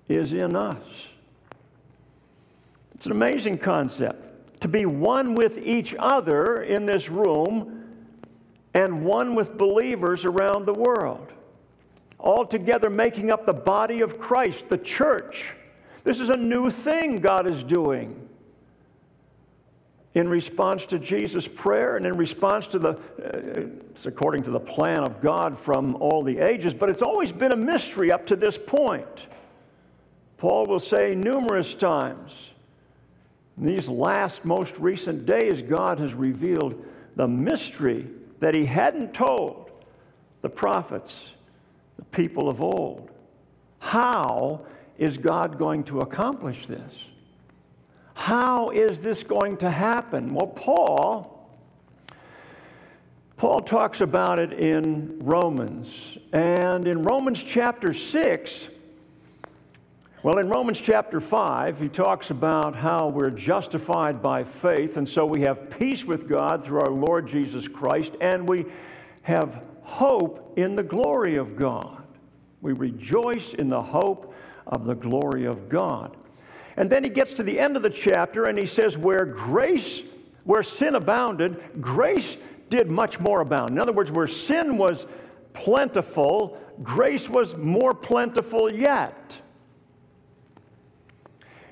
is 0.08 0.32
in 0.32 0.54
us. 0.54 0.84
It's 2.94 3.06
an 3.06 3.12
amazing 3.12 3.58
concept 3.58 4.60
to 4.62 4.68
be 4.68 4.86
one 4.86 5.34
with 5.34 5.58
each 5.58 5.94
other 5.98 6.62
in 6.62 6.86
this 6.86 7.08
room 7.08 7.84
and 8.74 9.04
one 9.04 9.34
with 9.34 9.58
believers 9.58 10.24
around 10.24 10.66
the 10.66 10.72
world, 10.72 11.32
all 12.18 12.46
together 12.46 12.90
making 12.90 13.32
up 13.32 13.46
the 13.46 13.52
body 13.52 14.00
of 14.00 14.18
Christ, 14.18 14.64
the 14.68 14.78
church. 14.78 15.46
This 16.04 16.20
is 16.20 16.28
a 16.28 16.36
new 16.36 16.70
thing 16.70 17.16
God 17.16 17.50
is 17.50 17.62
doing 17.62 18.28
in 20.16 20.28
response 20.28 20.86
to 20.86 20.98
Jesus' 20.98 21.46
prayer 21.46 21.98
and 21.98 22.06
in 22.06 22.16
response 22.16 22.66
to 22.68 22.78
the, 22.78 22.90
uh, 22.90 22.98
it's 23.94 24.06
according 24.06 24.42
to 24.44 24.50
the 24.50 24.58
plan 24.58 25.00
of 25.00 25.20
God 25.20 25.58
from 25.60 25.94
all 25.96 26.22
the 26.22 26.38
ages, 26.38 26.72
but 26.72 26.88
it's 26.88 27.02
always 27.02 27.32
been 27.32 27.52
a 27.52 27.56
mystery 27.56 28.10
up 28.10 28.26
to 28.28 28.34
this 28.34 28.56
point. 28.56 29.26
Paul 30.38 30.64
will 30.64 30.80
say 30.80 31.14
numerous 31.14 31.74
times, 31.74 32.32
in 33.58 33.66
these 33.66 33.88
last, 33.88 34.42
most 34.42 34.74
recent 34.78 35.26
days, 35.26 35.60
God 35.60 35.98
has 35.98 36.14
revealed 36.14 36.82
the 37.16 37.28
mystery 37.28 38.06
that 38.40 38.54
he 38.54 38.64
hadn't 38.64 39.12
told 39.12 39.70
the 40.40 40.48
prophets, 40.48 41.12
the 41.96 42.04
people 42.04 42.48
of 42.48 42.60
old. 42.60 43.10
How 43.78 44.66
is 44.98 45.18
God 45.18 45.58
going 45.58 45.84
to 45.84 46.00
accomplish 46.00 46.66
this? 46.66 46.92
How 48.14 48.70
is 48.70 48.98
this 49.00 49.22
going 49.22 49.58
to 49.58 49.70
happen? 49.70 50.34
Well, 50.34 50.48
Paul 50.48 51.36
Paul 53.36 53.60
talks 53.60 54.00
about 54.00 54.38
it 54.38 54.54
in 54.54 55.18
Romans. 55.20 55.88
And 56.32 56.88
in 56.88 57.02
Romans 57.02 57.44
chapter 57.46 57.92
6, 57.92 58.52
well, 60.22 60.38
in 60.38 60.48
Romans 60.48 60.80
chapter 60.82 61.20
5, 61.20 61.78
he 61.78 61.88
talks 61.90 62.30
about 62.30 62.74
how 62.74 63.08
we're 63.08 63.30
justified 63.30 64.22
by 64.22 64.42
faith, 64.42 64.96
and 64.96 65.06
so 65.06 65.26
we 65.26 65.42
have 65.42 65.68
peace 65.78 66.02
with 66.02 66.26
God 66.28 66.64
through 66.64 66.80
our 66.80 66.90
Lord 66.90 67.28
Jesus 67.28 67.68
Christ, 67.68 68.12
and 68.22 68.48
we 68.48 68.64
have 69.20 69.62
hope 69.86 70.52
in 70.56 70.74
the 70.74 70.82
glory 70.82 71.36
of 71.36 71.56
God. 71.56 72.02
We 72.60 72.72
rejoice 72.72 73.54
in 73.54 73.68
the 73.68 73.80
hope 73.80 74.34
of 74.66 74.84
the 74.84 74.94
glory 74.94 75.46
of 75.46 75.68
God. 75.68 76.16
And 76.76 76.90
then 76.90 77.04
he 77.04 77.10
gets 77.10 77.32
to 77.34 77.42
the 77.42 77.58
end 77.58 77.76
of 77.76 77.82
the 77.82 77.90
chapter 77.90 78.44
and 78.44 78.58
he 78.58 78.66
says, 78.66 78.98
Where 78.98 79.24
grace, 79.24 80.02
where 80.44 80.62
sin 80.62 80.96
abounded, 80.96 81.80
grace 81.80 82.36
did 82.68 82.90
much 82.90 83.20
more 83.20 83.40
abound. 83.40 83.70
In 83.70 83.78
other 83.78 83.92
words, 83.92 84.10
where 84.10 84.26
sin 84.26 84.76
was 84.76 85.06
plentiful, 85.54 86.58
grace 86.82 87.28
was 87.28 87.54
more 87.56 87.92
plentiful 87.92 88.72
yet. 88.72 89.36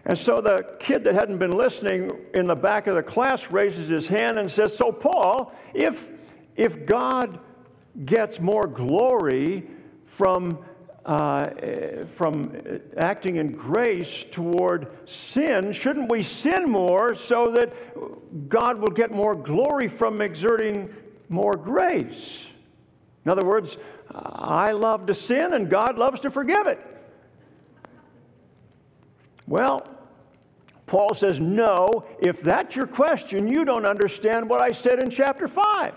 And 0.06 0.16
so 0.16 0.40
the 0.40 0.76
kid 0.78 1.04
that 1.04 1.14
hadn't 1.14 1.38
been 1.38 1.50
listening 1.50 2.10
in 2.34 2.46
the 2.46 2.54
back 2.54 2.86
of 2.86 2.94
the 2.94 3.02
class 3.02 3.50
raises 3.50 3.88
his 3.88 4.06
hand 4.06 4.38
and 4.38 4.50
says, 4.50 4.76
So, 4.76 4.92
Paul, 4.92 5.52
if, 5.72 5.98
if 6.56 6.86
God 6.86 7.40
gets 8.04 8.40
more 8.40 8.66
glory 8.66 9.64
from 10.16 10.58
uh, 11.04 11.44
from 12.16 12.50
acting 12.96 13.36
in 13.36 13.52
grace 13.52 14.24
toward 14.30 14.88
sin, 15.34 15.70
shouldn't 15.72 16.10
we 16.10 16.22
sin 16.22 16.64
more 16.66 17.14
so 17.14 17.52
that 17.54 18.48
God 18.48 18.78
will 18.78 18.94
get 18.94 19.10
more 19.10 19.34
glory 19.34 19.88
from 19.88 20.22
exerting 20.22 20.88
more 21.28 21.52
grace? 21.52 22.46
In 23.24 23.30
other 23.30 23.46
words, 23.46 23.76
I 24.10 24.72
love 24.72 25.06
to 25.06 25.14
sin 25.14 25.52
and 25.52 25.68
God 25.68 25.98
loves 25.98 26.20
to 26.20 26.30
forgive 26.30 26.66
it. 26.68 26.80
Well, 29.46 29.86
Paul 30.86 31.14
says, 31.14 31.38
No, 31.38 31.88
if 32.20 32.42
that's 32.42 32.74
your 32.74 32.86
question, 32.86 33.46
you 33.48 33.64
don't 33.66 33.86
understand 33.86 34.48
what 34.48 34.62
I 34.62 34.72
said 34.72 35.02
in 35.02 35.10
chapter 35.10 35.48
5. 35.48 35.94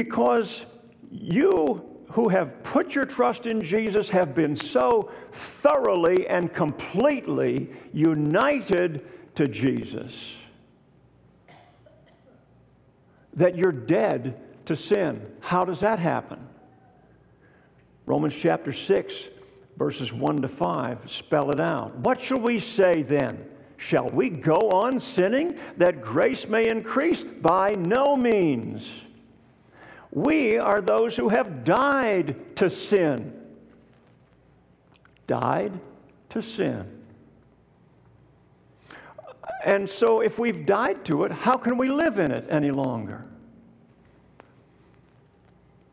Because 0.00 0.62
you 1.10 1.84
who 2.12 2.30
have 2.30 2.62
put 2.62 2.94
your 2.94 3.04
trust 3.04 3.44
in 3.44 3.60
Jesus 3.60 4.08
have 4.08 4.34
been 4.34 4.56
so 4.56 5.10
thoroughly 5.62 6.26
and 6.26 6.54
completely 6.54 7.68
united 7.92 9.06
to 9.34 9.46
Jesus 9.46 10.10
that 13.34 13.58
you're 13.58 13.72
dead 13.72 14.40
to 14.64 14.74
sin. 14.74 15.20
How 15.40 15.66
does 15.66 15.80
that 15.80 15.98
happen? 15.98 16.48
Romans 18.06 18.32
chapter 18.34 18.72
6, 18.72 19.14
verses 19.76 20.14
1 20.14 20.38
to 20.38 20.48
5 20.48 21.10
spell 21.10 21.50
it 21.50 21.60
out. 21.60 21.94
What 21.98 22.22
shall 22.22 22.40
we 22.40 22.58
say 22.58 23.02
then? 23.02 23.44
Shall 23.76 24.08
we 24.08 24.30
go 24.30 24.54
on 24.72 24.98
sinning 24.98 25.58
that 25.76 26.00
grace 26.00 26.48
may 26.48 26.70
increase? 26.70 27.22
By 27.22 27.74
no 27.76 28.16
means. 28.16 28.88
We 30.12 30.58
are 30.58 30.80
those 30.80 31.16
who 31.16 31.28
have 31.28 31.64
died 31.64 32.56
to 32.56 32.68
sin. 32.68 33.32
Died 35.26 35.78
to 36.30 36.42
sin. 36.42 36.86
And 39.64 39.88
so, 39.88 40.20
if 40.20 40.38
we've 40.38 40.64
died 40.64 41.04
to 41.06 41.24
it, 41.24 41.32
how 41.32 41.54
can 41.54 41.76
we 41.76 41.90
live 41.90 42.18
in 42.18 42.32
it 42.32 42.46
any 42.50 42.70
longer? 42.70 43.24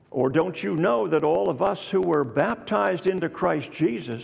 Or 0.10 0.30
don't 0.30 0.64
you 0.64 0.76
know 0.76 1.08
that 1.08 1.24
all 1.24 1.50
of 1.50 1.62
us 1.62 1.86
who 1.88 2.02
were 2.02 2.24
baptized 2.24 3.08
into 3.08 3.30
Christ 3.30 3.72
Jesus 3.72 4.24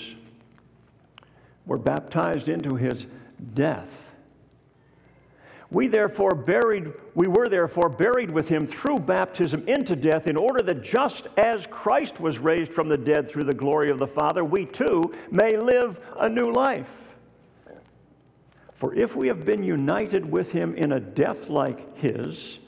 were 1.65 1.77
baptized 1.77 2.47
into 2.47 2.75
his 2.75 3.05
death? 3.53 3.89
We 5.73 5.87
therefore 5.87 6.35
buried, 6.35 6.93
we 7.15 7.27
were 7.27 7.47
therefore 7.49 7.89
buried 7.89 8.29
with 8.29 8.47
him 8.47 8.67
through 8.67 8.99
baptism 8.99 9.67
into 9.67 9.95
death, 9.95 10.27
in 10.27 10.37
order 10.37 10.63
that 10.63 10.83
just 10.83 11.27
as 11.35 11.65
Christ 11.65 12.19
was 12.19 12.37
raised 12.37 12.71
from 12.71 12.87
the 12.87 12.97
dead 12.97 13.29
through 13.29 13.45
the 13.45 13.53
glory 13.53 13.89
of 13.89 13.97
the 13.97 14.07
Father, 14.07 14.45
we 14.45 14.67
too 14.67 15.11
may 15.31 15.57
live 15.57 15.99
a 16.19 16.29
new 16.29 16.51
life. 16.51 16.87
For 18.75 18.93
if 18.93 19.15
we 19.15 19.27
have 19.27 19.45
been 19.45 19.63
united 19.63 20.29
with 20.29 20.51
him 20.51 20.75
in 20.75 20.91
a 20.91 20.99
death 20.99 21.49
like 21.49 21.97
his, 21.97 22.59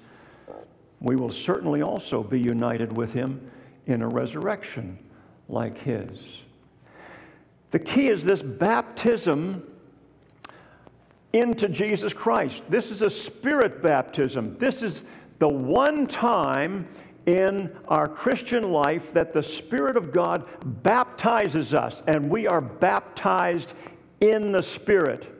we 1.00 1.15
will 1.15 1.32
certainly 1.32 1.84
also 1.84 2.24
be 2.24 2.39
united 2.39 2.98
with 2.98 3.13
him 3.13 3.52
in 3.86 4.02
a 4.02 4.08
resurrection 4.08 4.98
like 5.48 5.78
his. 5.78 6.18
The 7.70 7.80
key 7.80 8.10
is 8.10 8.24
this 8.24 8.41
baptism 8.41 9.75
into 11.36 11.67
Jesus 11.67 12.13
Christ. 12.13 12.63
This 12.69 12.89
is 12.89 13.02
a 13.02 13.10
spirit 13.10 13.84
baptism. 13.84 14.58
This 14.58 14.82
is 14.82 15.04
the 15.39 15.48
one 15.48 16.08
time 16.08 16.88
in 17.26 17.76
our 17.88 18.08
Christian 18.08 18.71
life 18.71 19.12
that 19.13 19.34
the 19.34 19.43
Spirit 19.43 19.98
of 19.98 20.13
God 20.13 20.45
baptizes 20.84 21.74
us, 21.74 22.02
and 22.08 22.30
we 22.30 22.48
are 22.48 22.62
baptized 22.62 23.74
in 24.21 24.52
the 24.52 24.62
Spirit. 24.62 25.32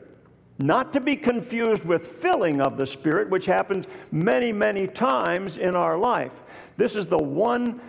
Not 0.58 0.92
to 0.94 1.00
be 1.00 1.16
confused 1.16 1.84
with 1.84 2.20
filling 2.20 2.60
of 2.60 2.76
the 2.76 2.86
Spirit, 2.86 3.30
which 3.30 3.46
happens 3.46 3.86
many, 4.10 4.52
many 4.52 4.86
times 4.86 5.56
in 5.58 5.76
our 5.76 5.96
life. 5.96 6.32
This 6.76 6.94
is 6.94 7.06
the 7.06 7.22
one 7.22 7.80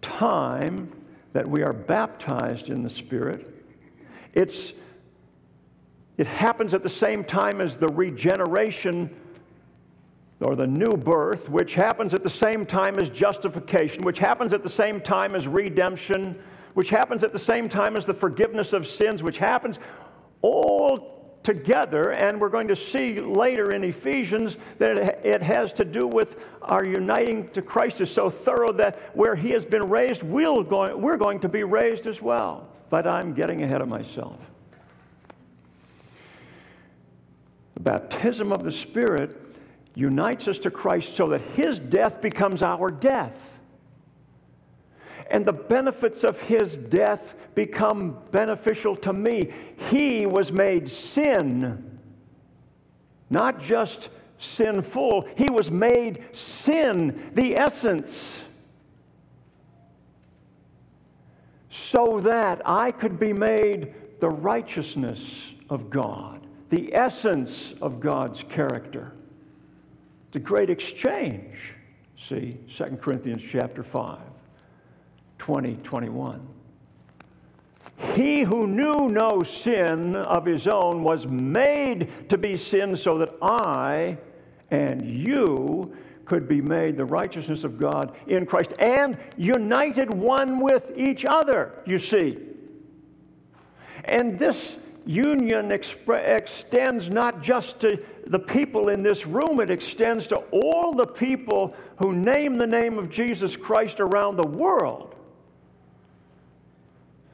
time 0.00 0.90
that 1.32 1.46
we 1.46 1.62
are 1.62 1.72
baptized 1.72 2.70
in 2.70 2.82
the 2.82 2.90
Spirit. 2.90 3.54
It's, 4.32 4.72
it 6.20 6.26
happens 6.26 6.74
at 6.74 6.82
the 6.82 6.88
same 6.90 7.24
time 7.24 7.62
as 7.62 7.78
the 7.78 7.86
regeneration 7.86 9.08
or 10.42 10.54
the 10.54 10.66
new 10.66 10.94
birth, 10.98 11.48
which 11.48 11.72
happens 11.72 12.12
at 12.12 12.22
the 12.22 12.28
same 12.28 12.66
time 12.66 12.98
as 12.98 13.08
justification, 13.08 14.04
which 14.04 14.18
happens 14.18 14.52
at 14.52 14.62
the 14.62 14.68
same 14.68 15.00
time 15.00 15.34
as 15.34 15.46
redemption, 15.46 16.38
which 16.74 16.90
happens 16.90 17.24
at 17.24 17.32
the 17.32 17.38
same 17.38 17.70
time 17.70 17.96
as 17.96 18.04
the 18.04 18.12
forgiveness 18.12 18.74
of 18.74 18.86
sins, 18.86 19.22
which 19.22 19.38
happens 19.38 19.78
all 20.42 21.38
together. 21.42 22.10
And 22.10 22.38
we're 22.38 22.50
going 22.50 22.68
to 22.68 22.76
see 22.76 23.18
later 23.18 23.70
in 23.70 23.82
Ephesians 23.82 24.58
that 24.76 25.24
it 25.24 25.42
has 25.42 25.72
to 25.72 25.86
do 25.86 26.06
with 26.06 26.36
our 26.60 26.84
uniting 26.84 27.48
to 27.52 27.62
Christ 27.62 28.02
is 28.02 28.10
so 28.10 28.28
thorough 28.28 28.74
that 28.74 29.16
where 29.16 29.34
He 29.34 29.52
has 29.52 29.64
been 29.64 29.88
raised, 29.88 30.22
we'll 30.22 30.64
go, 30.64 30.94
we're 30.94 31.16
going 31.16 31.40
to 31.40 31.48
be 31.48 31.64
raised 31.64 32.04
as 32.04 32.20
well. 32.20 32.68
But 32.90 33.06
I'm 33.06 33.32
getting 33.32 33.62
ahead 33.62 33.80
of 33.80 33.88
myself. 33.88 34.36
The 37.69 37.69
baptism 37.82 38.52
of 38.52 38.62
the 38.62 38.72
Spirit 38.72 39.36
unites 39.94 40.48
us 40.48 40.58
to 40.60 40.70
Christ 40.70 41.16
so 41.16 41.28
that 41.28 41.40
His 41.40 41.78
death 41.78 42.20
becomes 42.20 42.62
our 42.62 42.90
death. 42.90 43.34
And 45.30 45.46
the 45.46 45.52
benefits 45.52 46.24
of 46.24 46.38
his 46.40 46.76
death 46.76 47.22
become 47.54 48.18
beneficial 48.32 48.96
to 48.96 49.12
me. 49.12 49.52
He 49.88 50.26
was 50.26 50.50
made 50.50 50.90
sin, 50.90 52.00
not 53.30 53.62
just 53.62 54.08
sinful, 54.38 55.28
he 55.36 55.46
was 55.50 55.70
made 55.70 56.24
sin, 56.32 57.30
the 57.34 57.58
essence, 57.60 58.18
so 61.70 62.20
that 62.24 62.62
I 62.64 62.90
could 62.90 63.20
be 63.20 63.32
made 63.32 63.94
the 64.18 64.30
righteousness 64.30 65.20
of 65.68 65.90
God, 65.90 66.44
the 66.70 66.94
essence 66.94 67.74
of 67.82 68.00
God's 68.00 68.42
character. 68.44 69.12
It's 70.28 70.36
a 70.36 70.40
great 70.40 70.70
exchange. 70.70 71.56
See, 72.28 72.58
2 72.76 72.98
Corinthians 73.00 73.42
chapter 73.50 73.82
5. 73.82 74.18
2021. 75.40 76.46
He 78.14 78.42
who 78.42 78.66
knew 78.66 79.08
no 79.08 79.42
sin 79.42 80.16
of 80.16 80.46
his 80.46 80.66
own 80.68 81.02
was 81.02 81.26
made 81.26 82.28
to 82.28 82.38
be 82.38 82.56
sin 82.56 82.96
so 82.96 83.18
that 83.18 83.34
I 83.42 84.16
and 84.70 85.04
you 85.04 85.94
could 86.24 86.46
be 86.46 86.60
made 86.60 86.96
the 86.96 87.04
righteousness 87.04 87.64
of 87.64 87.78
God 87.78 88.16
in 88.28 88.46
Christ 88.46 88.72
and 88.78 89.18
united 89.36 90.14
one 90.14 90.60
with 90.60 90.84
each 90.96 91.24
other, 91.28 91.72
you 91.84 91.98
see. 91.98 92.38
And 94.04 94.38
this 94.38 94.76
union 95.06 95.72
extends 95.72 97.08
not 97.08 97.42
just 97.42 97.80
to 97.80 97.98
the 98.26 98.38
people 98.38 98.88
in 98.88 99.02
this 99.02 99.26
room, 99.26 99.60
it 99.60 99.70
extends 99.70 100.26
to 100.28 100.36
all 100.52 100.92
the 100.94 101.06
people 101.06 101.74
who 101.98 102.12
name 102.12 102.58
the 102.58 102.66
name 102.66 102.98
of 102.98 103.10
Jesus 103.10 103.56
Christ 103.56 104.00
around 104.00 104.36
the 104.36 104.48
world. 104.48 105.14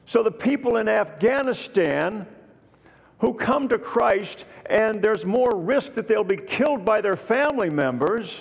So 0.05 0.23
the 0.23 0.31
people 0.31 0.77
in 0.77 0.87
Afghanistan 0.87 2.25
who 3.19 3.33
come 3.33 3.67
to 3.67 3.77
Christ, 3.77 4.45
and 4.67 5.01
there's 5.01 5.25
more 5.25 5.55
risk 5.55 5.95
that 5.95 6.07
they'll 6.07 6.23
be 6.23 6.37
killed 6.37 6.85
by 6.85 7.01
their 7.01 7.17
family 7.17 7.69
members 7.69 8.33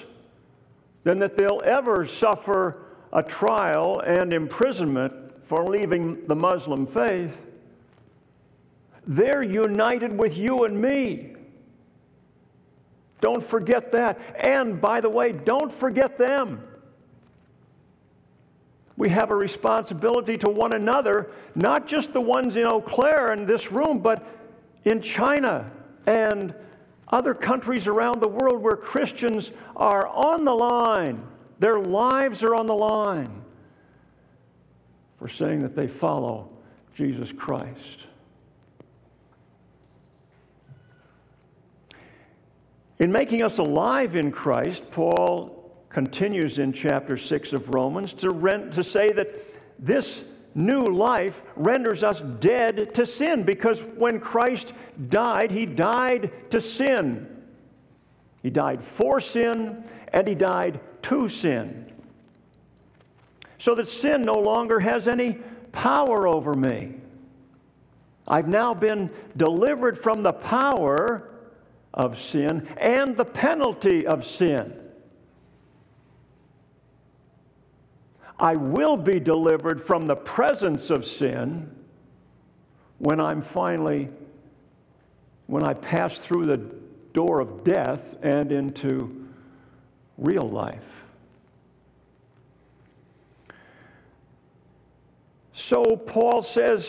than 1.05 1.19
that 1.21 1.37
they'll 1.37 1.63
ever 1.65 2.07
suffer 2.07 2.83
a 3.13 3.23
trial 3.23 4.01
and 4.07 4.33
imprisonment 4.33 5.13
for 5.49 5.65
leaving 5.65 6.27
the 6.27 6.35
Muslim 6.35 6.87
faith. 6.87 7.33
They're 9.07 9.43
united 9.43 10.19
with 10.19 10.37
you 10.37 10.65
and 10.65 10.81
me. 10.81 11.35
Don't 13.21 13.49
forget 13.49 13.93
that. 13.93 14.19
And 14.45 14.81
by 14.81 15.01
the 15.01 15.09
way, 15.09 15.33
don't 15.33 15.73
forget 15.73 16.19
them 16.19 16.63
we 18.97 19.11
have 19.11 19.31
a 19.31 19.35
responsibility 19.35 20.39
to 20.39 20.51
one 20.51 20.75
another, 20.75 21.31
not 21.55 21.87
just 21.87 22.13
the 22.13 22.21
ones 22.21 22.57
in 22.57 22.65
Eau 22.65 22.81
Claire 22.81 23.33
in 23.33 23.47
this 23.47 23.71
room, 23.71 23.99
but 23.99 24.27
in 24.85 25.03
China 25.03 25.71
and 26.07 26.55
other 27.09 27.35
countries 27.35 27.87
around 27.87 28.21
the 28.21 28.29
world 28.29 28.63
where 28.63 28.77
Christians 28.77 29.51
are 29.77 30.07
on 30.07 30.45
the 30.45 30.55
line. 30.55 31.23
Their 31.59 31.79
lives 31.81 32.43
are 32.43 32.55
on 32.55 32.67
the 32.67 32.75
line 32.75 33.43
for 35.19 35.29
saying 35.29 35.61
that 35.61 35.77
they 35.77 35.89
follow 35.89 36.49
Jesus 36.97 37.31
Christ. 37.37 38.06
In 42.99 43.13
making 43.13 43.43
us 43.43 43.59
alive 43.59 44.17
in 44.17 44.33
Christ, 44.33 44.83
Paul 44.91 45.75
continues 45.91 46.59
in 46.59 46.73
chapter 46.73 47.17
6 47.17 47.53
of 47.53 47.75
Romans 47.75 48.13
to, 48.15 48.31
rent, 48.31 48.73
to 48.75 48.85
say 48.85 49.09
that 49.09 49.29
this 49.79 50.23
new 50.55 50.81
life 50.81 51.35
renders 51.55 52.03
us 52.03 52.23
dead 52.41 52.95
to 52.95 53.05
sin 53.05 53.45
because 53.45 53.79
when 53.97 54.19
Christ 54.19 54.73
died, 55.11 55.51
he 55.51 55.67
died 55.67 56.33
to 56.51 56.61
sin. 56.61 57.29
He 58.43 58.49
died 58.51 58.83
for 58.97 59.21
sin 59.21 59.85
and 60.13 60.27
he 60.27 60.35
died 60.35 60.81
to 61.03 61.29
sin. 61.29 61.93
So 63.59 63.75
that 63.75 63.89
sin 63.89 64.23
no 64.23 64.35
longer 64.35 64.81
has 64.81 65.09
any 65.09 65.39
power 65.73 66.27
over 66.27 66.55
me. 66.55 66.95
I've 68.29 68.49
now 68.49 68.75
been 68.75 69.11
delivered 69.37 70.03
from 70.03 70.23
the 70.23 70.33
power 70.33 71.31
of 71.97 72.21
sin 72.21 72.69
and 72.77 73.17
the 73.17 73.25
penalty 73.25 74.07
of 74.07 74.27
sin. 74.27 74.75
I 78.39 78.55
will 78.55 78.99
be 78.99 79.19
delivered 79.19 79.87
from 79.87 80.07
the 80.07 80.15
presence 80.15 80.91
of 80.91 81.07
sin 81.07 81.71
when 82.99 83.19
I'm 83.19 83.43
finally, 83.43 84.11
when 85.47 85.65
I 85.65 85.73
pass 85.73 86.19
through 86.19 86.45
the 86.45 86.59
door 87.15 87.41
of 87.41 87.65
death 87.65 88.03
and 88.23 88.53
into 88.53 89.27
real 90.19 90.49
life. 90.49 90.83
So 95.55 95.83
Paul 95.83 96.43
says, 96.43 96.87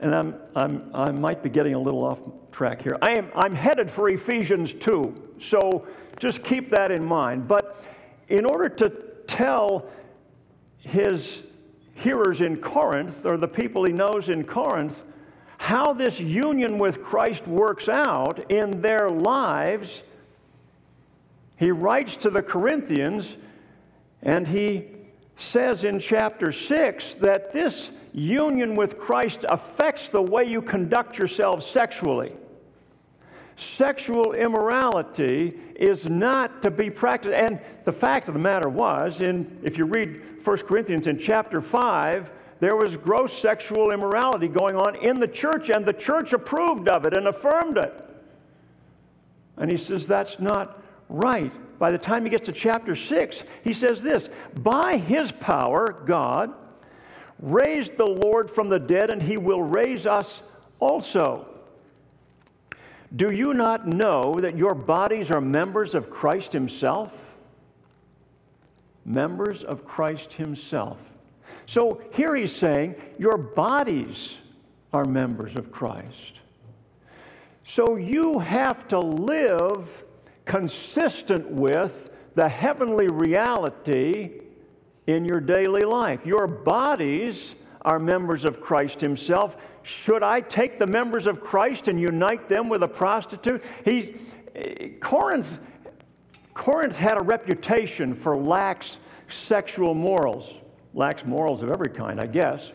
and 0.00 0.14
I'm, 0.14 0.34
I'm, 0.54 0.90
I 0.94 1.10
might 1.10 1.42
be 1.42 1.48
getting 1.48 1.74
a 1.74 1.78
little 1.78 2.04
off 2.04 2.18
track 2.52 2.82
here. 2.82 2.98
I 3.02 3.12
am, 3.12 3.30
I'm 3.34 3.54
headed 3.54 3.90
for 3.90 4.08
Ephesians 4.08 4.72
2, 4.74 5.34
so 5.40 5.86
just 6.18 6.42
keep 6.42 6.70
that 6.70 6.90
in 6.90 7.04
mind. 7.04 7.48
But 7.48 7.82
in 8.28 8.44
order 8.44 8.68
to 8.68 8.90
tell 9.26 9.86
his 10.78 11.42
hearers 11.94 12.40
in 12.40 12.58
Corinth, 12.58 13.24
or 13.24 13.36
the 13.36 13.48
people 13.48 13.84
he 13.84 13.92
knows 13.92 14.28
in 14.28 14.44
Corinth, 14.44 14.94
how 15.58 15.94
this 15.94 16.20
union 16.20 16.78
with 16.78 17.02
Christ 17.02 17.46
works 17.46 17.88
out 17.88 18.50
in 18.50 18.82
their 18.82 19.08
lives, 19.08 20.02
he 21.56 21.70
writes 21.70 22.16
to 22.18 22.30
the 22.30 22.42
Corinthians 22.42 23.36
and 24.22 24.46
he 24.46 24.95
says 25.36 25.84
in 25.84 26.00
chapter 26.00 26.52
6 26.52 27.16
that 27.20 27.52
this 27.52 27.90
union 28.12 28.74
with 28.74 28.98
Christ 28.98 29.44
affects 29.50 30.08
the 30.08 30.22
way 30.22 30.44
you 30.44 30.62
conduct 30.62 31.18
yourselves 31.18 31.66
sexually. 31.66 32.32
Sexual 33.76 34.32
immorality 34.32 35.58
is 35.76 36.04
not 36.06 36.62
to 36.62 36.70
be 36.70 36.90
practiced. 36.90 37.34
And 37.34 37.60
the 37.84 37.92
fact 37.92 38.28
of 38.28 38.34
the 38.34 38.40
matter 38.40 38.68
was, 38.68 39.22
in, 39.22 39.58
if 39.62 39.78
you 39.78 39.84
read 39.86 40.22
1 40.44 40.58
Corinthians 40.58 41.06
in 41.06 41.18
chapter 41.18 41.60
5, 41.60 42.30
there 42.60 42.76
was 42.76 42.96
gross 42.96 43.38
sexual 43.40 43.92
immorality 43.92 44.48
going 44.48 44.76
on 44.76 44.96
in 44.96 45.20
the 45.20 45.28
church, 45.28 45.70
and 45.74 45.84
the 45.84 45.92
church 45.92 46.32
approved 46.32 46.88
of 46.88 47.04
it 47.06 47.16
and 47.16 47.28
affirmed 47.28 47.78
it. 47.78 47.94
And 49.58 49.70
he 49.70 49.78
says 49.78 50.06
that's 50.06 50.38
not 50.38 50.82
right. 51.08 51.52
By 51.78 51.90
the 51.90 51.98
time 51.98 52.24
he 52.24 52.30
gets 52.30 52.46
to 52.46 52.52
chapter 52.52 52.96
6, 52.96 53.42
he 53.64 53.74
says 53.74 54.02
this 54.02 54.28
By 54.54 54.96
his 54.96 55.32
power, 55.32 56.02
God 56.06 56.52
raised 57.40 57.96
the 57.96 58.06
Lord 58.06 58.50
from 58.54 58.68
the 58.68 58.78
dead, 58.78 59.12
and 59.12 59.22
he 59.22 59.36
will 59.36 59.62
raise 59.62 60.06
us 60.06 60.40
also. 60.80 61.46
Do 63.14 63.30
you 63.30 63.54
not 63.54 63.86
know 63.86 64.34
that 64.40 64.56
your 64.56 64.74
bodies 64.74 65.30
are 65.30 65.40
members 65.40 65.94
of 65.94 66.10
Christ 66.10 66.52
himself? 66.52 67.12
members 69.06 69.62
of 69.62 69.86
Christ 69.86 70.32
Himself. 70.32 70.98
So 71.66 72.02
here 72.12 72.34
he's 72.34 72.54
saying, 72.54 72.96
Your 73.18 73.38
bodies 73.38 74.36
are 74.92 75.04
members 75.04 75.52
of 75.56 75.72
Christ. 75.72 76.40
So 77.64 77.96
you 77.96 78.38
have 78.40 78.86
to 78.88 78.98
live 78.98 79.88
consistent 80.46 81.50
with 81.50 81.92
the 82.34 82.48
heavenly 82.48 83.08
reality 83.08 84.40
in 85.06 85.24
your 85.24 85.40
daily 85.40 85.82
life. 85.82 86.20
Your 86.24 86.46
bodies 86.46 87.54
are 87.82 87.98
members 87.98 88.44
of 88.44 88.60
Christ 88.60 89.00
Himself. 89.00 89.56
Should 89.82 90.22
I 90.22 90.40
take 90.40 90.78
the 90.78 90.86
members 90.86 91.26
of 91.26 91.40
Christ 91.40 91.88
and 91.88 92.00
unite 92.00 92.48
them 92.48 92.68
with 92.68 92.82
a 92.82 92.88
prostitute? 92.88 93.62
He, 93.84 94.16
Corinth, 95.00 95.46
Corinth 96.54 96.96
had 96.96 97.20
a 97.20 97.22
reputation 97.22 98.14
for 98.14 98.36
lax 98.36 98.96
sexual 99.48 99.94
morals, 99.94 100.52
lax 100.94 101.24
morals 101.24 101.62
of 101.62 101.70
every 101.70 101.90
kind, 101.90 102.20
I 102.20 102.26
guess. 102.26 102.70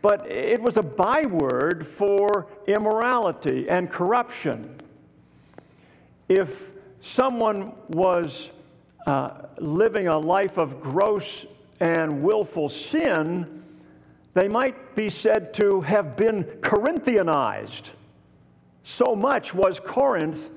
But 0.00 0.30
it 0.30 0.60
was 0.62 0.76
a 0.76 0.82
byword 0.82 1.88
for 1.96 2.46
immorality 2.68 3.68
and 3.68 3.90
corruption. 3.90 4.80
If 6.28 6.50
someone 7.00 7.72
was 7.88 8.50
uh, 9.06 9.30
living 9.58 10.08
a 10.08 10.18
life 10.18 10.58
of 10.58 10.80
gross 10.80 11.46
and 11.80 12.22
willful 12.22 12.68
sin, 12.68 13.62
they 14.34 14.48
might 14.48 14.94
be 14.94 15.08
said 15.08 15.54
to 15.54 15.80
have 15.80 16.16
been 16.16 16.44
Corinthianized. 16.60 17.90
So 18.84 19.14
much 19.14 19.54
was 19.54 19.80
Corinth 19.80 20.50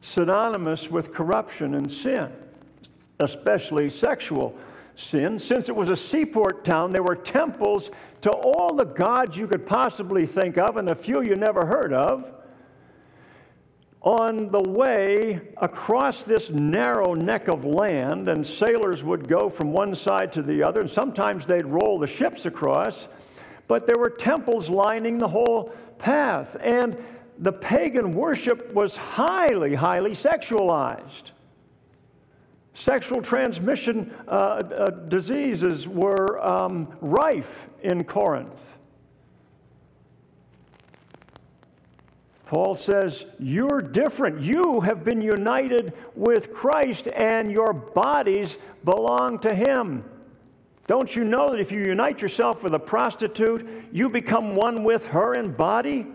synonymous 0.00 0.90
with 0.90 1.12
corruption 1.12 1.74
and 1.74 1.90
sin, 1.90 2.30
especially 3.20 3.90
sexual 3.90 4.54
sin. 4.96 5.38
Since 5.38 5.68
it 5.68 5.76
was 5.76 5.88
a 5.88 5.96
seaport 5.96 6.64
town, 6.64 6.90
there 6.90 7.02
were 7.02 7.16
temples 7.16 7.90
to 8.22 8.30
all 8.30 8.74
the 8.74 8.84
gods 8.84 9.36
you 9.36 9.46
could 9.46 9.66
possibly 9.66 10.26
think 10.26 10.58
of 10.58 10.76
and 10.76 10.90
a 10.90 10.94
few 10.94 11.22
you 11.22 11.34
never 11.36 11.66
heard 11.66 11.92
of 11.92 12.30
on 14.04 14.50
the 14.50 14.70
way 14.70 15.40
across 15.56 16.24
this 16.24 16.50
narrow 16.50 17.14
neck 17.14 17.48
of 17.48 17.64
land, 17.64 18.28
and 18.28 18.46
sailors 18.46 19.02
would 19.02 19.26
go 19.26 19.48
from 19.48 19.72
one 19.72 19.94
side 19.94 20.30
to 20.30 20.42
the 20.42 20.62
other, 20.62 20.82
and 20.82 20.90
sometimes 20.90 21.46
they'd 21.46 21.64
roll 21.64 21.98
the 21.98 22.06
ships 22.06 22.44
across, 22.44 23.08
but 23.66 23.86
there 23.86 23.98
were 23.98 24.10
temples 24.10 24.68
lining 24.68 25.16
the 25.16 25.26
whole 25.26 25.72
path, 25.98 26.54
and 26.60 27.02
the 27.38 27.50
pagan 27.52 28.12
worship 28.12 28.70
was 28.74 28.94
highly, 28.94 29.74
highly 29.74 30.14
sexualized. 30.14 31.30
Sexual 32.74 33.22
transmission 33.22 34.12
uh, 34.28 34.30
uh, 34.30 34.90
diseases 35.08 35.88
were 35.88 36.44
um, 36.44 36.88
rife 37.00 37.68
in 37.82 38.04
Corinth. 38.04 38.60
Paul 42.46 42.76
says, 42.76 43.24
You're 43.38 43.80
different. 43.80 44.42
You 44.42 44.80
have 44.80 45.04
been 45.04 45.20
united 45.20 45.94
with 46.14 46.52
Christ, 46.52 47.08
and 47.14 47.50
your 47.50 47.72
bodies 47.72 48.56
belong 48.84 49.38
to 49.40 49.54
Him. 49.54 50.04
Don't 50.86 51.16
you 51.16 51.24
know 51.24 51.48
that 51.48 51.60
if 51.60 51.72
you 51.72 51.80
unite 51.80 52.20
yourself 52.20 52.62
with 52.62 52.74
a 52.74 52.78
prostitute, 52.78 53.66
you 53.90 54.10
become 54.10 54.54
one 54.54 54.84
with 54.84 55.04
her 55.06 55.32
in 55.32 55.52
body? 55.52 56.06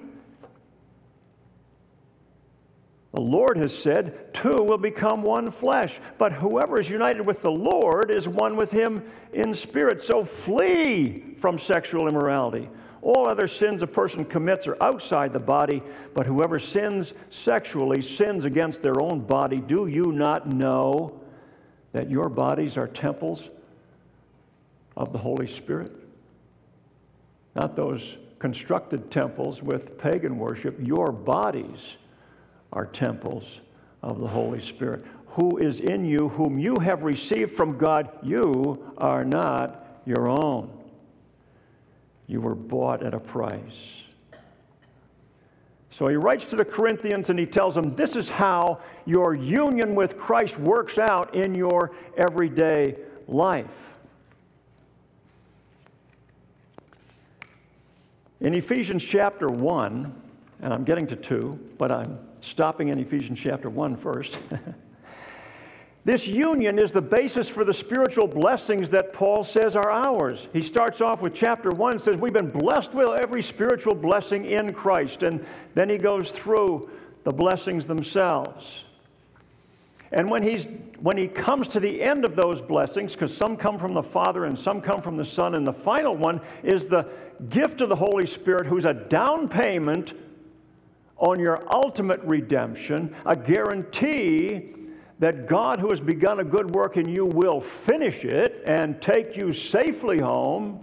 The 3.14 3.22
Lord 3.22 3.58
has 3.58 3.76
said, 3.76 4.34
Two 4.36 4.56
will 4.60 4.78
become 4.78 5.24
one 5.24 5.52
flesh. 5.52 6.00
But 6.20 6.32
whoever 6.32 6.80
is 6.80 6.88
united 6.88 7.26
with 7.26 7.42
the 7.42 7.50
Lord 7.50 8.12
is 8.12 8.28
one 8.28 8.56
with 8.56 8.70
Him 8.70 9.04
in 9.34 9.56
spirit. 9.56 10.02
So 10.02 10.24
flee 10.24 11.36
from 11.42 11.58
sexual 11.58 12.08
immorality. 12.08 12.70
All 13.02 13.28
other 13.30 13.48
sins 13.48 13.82
a 13.82 13.88
person 13.88 14.26
commits 14.26 14.68
are 14.68 14.78
outside 14.82 15.32
the 15.32 15.40
body, 15.40 15.82
but 16.14 16.26
whoever 16.26 16.60
sins 16.60 17.14
sexually 17.30 18.02
sins 18.02 18.46
against 18.46 18.82
their 18.82 19.02
own 19.02 19.22
body. 19.22 19.58
Do 19.58 19.88
you 19.88 20.12
not 20.12 20.48
know 20.48 21.20
that 21.94 22.10
your 22.10 22.30
bodies 22.30 22.78
are 22.78 22.88
temples 22.88 23.44
of 24.98 25.14
the 25.14 25.18
Holy 25.18 25.48
Spirit? 25.48 25.92
Not 27.56 27.76
those 27.76 28.18
constructed 28.38 29.12
temples 29.12 29.62
with 29.62 29.98
pagan 29.98 30.38
worship. 30.38 30.78
Your 30.82 31.12
bodies 31.12 31.96
are 32.74 32.86
temples 32.86 33.44
of 34.04 34.20
the 34.20 34.28
Holy 34.28 34.62
Spirit. 34.62 35.06
Who 35.28 35.58
is 35.58 35.80
in 35.80 36.06
you, 36.06 36.30
whom 36.30 36.58
you 36.60 36.76
have 36.82 37.04
received 37.04 37.56
from 37.56 37.78
God, 37.78 38.10
you 38.24 38.94
are 38.98 39.24
not 39.24 40.02
your 40.06 40.28
own. 40.30 40.79
You 42.30 42.42
were 42.42 42.54
bought 42.54 43.04
at 43.04 43.16
a 43.16 43.20
price. 43.20 43.60
So 45.90 46.08
he 46.08 46.16
writes 46.16 46.46
to 46.46 46.56
the 46.56 46.64
Corinthians 46.64 47.32
and 47.32 47.40
he 47.40 47.48
tells 47.48 47.74
them 47.74 47.96
this 47.96 48.16
is 48.16 48.30
how 48.30 48.80
your 49.06 49.34
union 49.34 49.96
with 49.96 50.16
Christ 50.16 50.58
works 50.60 51.00
out 51.00 51.34
in 51.34 51.56
your 51.56 51.92
everyday 52.16 52.96
life. 53.28 53.66
In 58.42 58.54
Ephesians 58.54 59.04
chapter 59.04 59.48
1, 59.48 60.22
and 60.62 60.74
I'm 60.74 60.84
getting 60.84 61.08
to 61.08 61.16
2, 61.16 61.60
but 61.80 61.92
I'm 61.92 62.20
stopping 62.42 62.90
in 62.90 63.00
Ephesians 63.00 63.40
chapter 63.42 63.72
1 63.72 63.98
first. 63.98 64.38
This 66.06 66.26
union 66.26 66.80
is 66.80 66.92
the 66.92 67.02
basis 67.02 67.50
for 67.50 67.66
the 67.66 67.74
spiritual 67.74 68.28
blessings 68.28 68.90
that 68.92 69.14
Paul 69.14 69.44
says 69.44 69.76
are 69.76 69.92
ours. 69.92 70.48
He 70.54 70.62
starts 70.62 71.02
off 71.02 71.22
with 71.22 71.34
chapter 71.34 71.70
1 71.70 71.94
and 71.94 72.02
says, 72.02 72.16
We've 72.16 72.34
been 72.34 72.52
blessed 72.52 72.94
with 72.94 73.10
every 73.20 73.44
spiritual 73.44 73.96
blessing 73.96 74.46
in 74.46 74.74
Christ. 74.74 75.24
And 75.24 75.46
then 75.76 75.90
he 75.90 75.98
goes 75.98 76.32
through 76.32 76.90
the 77.26 77.32
blessings 77.32 77.86
themselves. 77.86 78.66
And 80.12 80.30
when, 80.30 80.42
he's, 80.42 80.68
when 81.02 81.18
he 81.18 81.28
comes 81.28 81.68
to 81.70 81.80
the 81.80 82.02
end 82.02 82.26
of 82.26 82.36
those 82.36 82.62
blessings, 82.62 83.14
because 83.14 83.36
some 83.36 83.58
come 83.58 83.78
from 83.78 83.94
the 83.94 84.02
Father 84.02 84.46
and 84.46 84.58
some 84.58 84.82
come 84.82 85.02
from 85.02 85.18
the 85.18 85.26
Son, 85.26 85.54
and 85.54 85.68
the 85.68 85.74
final 85.74 86.16
one 86.16 86.42
is 86.64 86.88
the 86.88 87.08
gift 87.50 87.82
of 87.82 87.90
the 87.90 87.96
Holy 87.96 88.26
Spirit, 88.26 88.66
who's 88.66 88.86
a 88.86 88.94
down 88.94 89.48
payment 89.48 90.14
on 91.18 91.40
your 91.40 91.64
ultimate 91.76 92.22
redemption, 92.24 93.14
a 93.26 93.36
guarantee 93.36 94.74
that 95.20 95.48
God, 95.48 95.80
who 95.80 95.90
has 95.90 96.00
begun 96.00 96.40
a 96.40 96.44
good 96.44 96.72
work 96.72 96.96
in 96.98 97.08
you, 97.08 97.26
will 97.26 97.62
finish 97.62 98.24
it 98.24 98.64
and 98.66 99.02
take 99.02 99.36
you 99.36 99.54
safely 99.54 100.20
home, 100.20 100.80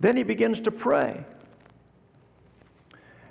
then 0.00 0.16
he 0.16 0.22
begins 0.22 0.60
to 0.60 0.70
pray. 0.70 1.24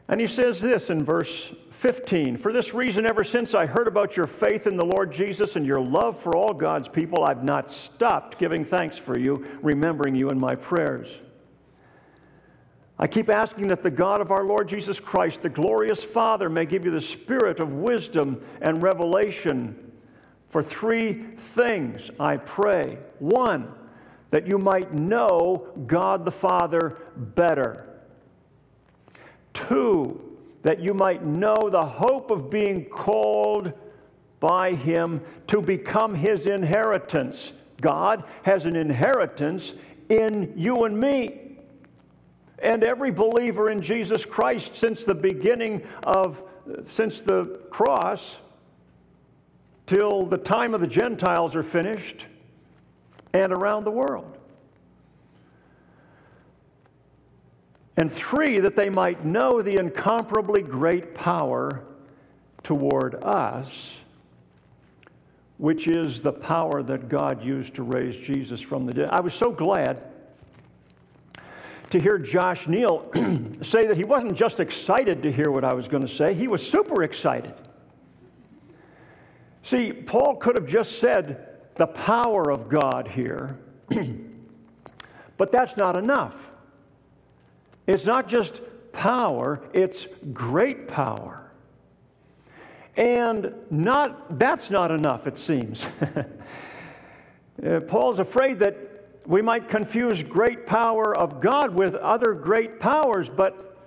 And 0.08 0.22
he 0.22 0.28
says 0.28 0.62
this 0.62 0.90
in 0.90 1.04
verse 1.04 1.52
15 1.82 2.38
For 2.38 2.54
this 2.54 2.74
reason, 2.74 3.06
ever 3.06 3.24
since 3.24 3.56
I 3.56 3.66
heard 3.66 3.88
about 3.88 4.16
your 4.16 4.28
faith 4.28 4.68
in 4.68 4.78
the 4.78 4.86
Lord 4.86 5.12
Jesus 5.12 5.56
and 5.56 5.66
your 5.66 5.82
love 5.82 6.22
for 6.22 6.38
all 6.38 6.54
God's 6.54 6.88
people, 6.88 7.26
I've 7.26 7.44
not 7.44 7.72
stopped 7.72 8.38
giving 8.38 8.66
thanks 8.66 8.98
for 8.98 9.18
you, 9.18 9.46
remembering 9.62 10.16
you 10.16 10.30
in 10.30 10.40
my 10.40 10.56
prayers. 10.56 11.08
I 13.00 13.08
keep 13.08 13.30
asking 13.30 13.68
that 13.68 13.82
the 13.82 13.92
God 13.92 14.22
of 14.22 14.32
our 14.32 14.46
Lord 14.46 14.70
Jesus 14.70 15.00
Christ, 15.00 15.42
the 15.42 15.50
glorious 15.50 16.04
Father, 16.04 16.50
may 16.50 16.66
give 16.66 16.86
you 16.86 16.92
the 16.92 17.02
spirit 17.02 17.60
of 17.60 17.72
wisdom 17.74 18.42
and 18.62 18.84
revelation. 18.84 19.92
For 20.52 20.62
three 20.62 21.26
things 21.58 22.10
I 22.20 22.38
pray. 22.38 23.00
One, 23.18 23.68
that 24.30 24.48
you 24.48 24.60
might 24.60 24.94
know 24.94 25.68
God 25.88 26.24
the 26.24 26.32
Father 26.32 26.98
better. 27.16 27.88
Two, 29.54 30.22
that 30.62 30.80
you 30.80 30.94
might 30.94 31.26
know 31.26 31.56
the 31.70 31.86
hope 31.86 32.30
of 32.30 32.52
being 32.52 32.86
called 32.86 33.74
by 34.40 34.74
Him 34.74 35.22
to 35.48 35.62
become 35.62 36.14
His 36.14 36.46
inheritance. 36.46 37.52
God 37.82 38.24
has 38.44 38.66
an 38.66 38.76
inheritance 38.76 39.74
in 40.10 40.54
you 40.56 40.86
and 40.86 41.00
me 41.00 41.43
and 42.64 42.84
every 42.84 43.12
believer 43.12 43.70
in 43.70 43.82
Jesus 43.82 44.26
Christ 44.26 44.76
since 44.76 45.04
the 45.04 45.14
beginning 45.14 45.86
of, 46.06 46.42
since 46.96 47.20
the 47.20 47.60
cross 47.70 48.38
till 49.86 50.26
the 50.26 50.38
time 50.38 50.74
of 50.74 50.80
the 50.80 50.88
Gentiles 50.88 51.56
are 51.56 51.64
finished 51.64 52.26
and 53.34 53.52
around 53.52 53.84
the 53.84 53.92
world. 53.92 54.38
And 57.98 58.12
three, 58.16 58.60
that 58.60 58.76
they 58.76 58.90
might 58.90 59.26
know 59.26 59.62
the 59.62 59.80
incomparably 59.80 60.64
great 60.64 61.14
power 61.14 61.84
toward 62.64 63.24
us, 63.24 63.70
which 65.58 65.88
is 65.88 66.22
the 66.22 66.32
power 66.32 66.82
that 66.82 67.10
God 67.10 67.44
used 67.44 67.76
to 67.76 67.84
raise 67.84 68.16
Jesus 68.26 68.62
from 68.62 68.86
the 68.86 68.94
dead. 68.94 69.10
I 69.12 69.22
was 69.22 69.34
so 69.34 69.52
glad 69.52 70.02
to 71.94 72.00
hear 72.00 72.18
Josh 72.18 72.68
Neal 72.68 73.08
say 73.62 73.86
that 73.86 73.96
he 73.96 74.04
wasn't 74.04 74.36
just 74.36 74.60
excited 74.60 75.22
to 75.22 75.32
hear 75.32 75.52
what 75.52 75.64
I 75.64 75.76
was 75.76 75.88
going 75.88 76.06
to 76.06 76.14
say, 76.14 76.34
he 76.34 76.48
was 76.48 76.68
super 76.68 77.04
excited. 77.04 77.54
See, 79.64 79.94
Paul 79.94 80.38
could 80.38 80.58
have 80.58 80.68
just 80.68 81.00
said 81.00 81.50
the 81.78 81.86
power 81.86 82.52
of 82.52 82.68
God 82.68 83.08
here, 83.08 83.60
but 85.38 85.52
that's 85.52 85.78
not 85.78 85.96
enough. 85.96 86.34
It's 87.86 88.06
not 88.06 88.28
just 88.28 88.62
power, 88.92 89.62
it's 89.74 90.08
great 90.34 90.88
power. 90.88 91.52
And 92.98 93.54
not 93.70 94.40
that's 94.40 94.72
not 94.72 94.90
enough, 94.90 95.28
it 95.28 95.38
seems. 95.38 95.86
Uh, 97.64 97.80
Paul's 97.82 98.18
afraid 98.18 98.58
that 98.58 98.93
we 99.26 99.42
might 99.42 99.70
confuse 99.70 100.22
great 100.24 100.66
power 100.66 101.18
of 101.18 101.40
God 101.40 101.74
with 101.74 101.96
other 101.96 102.34
great 102.34 102.80
powers, 102.80 103.30
but 103.30 103.78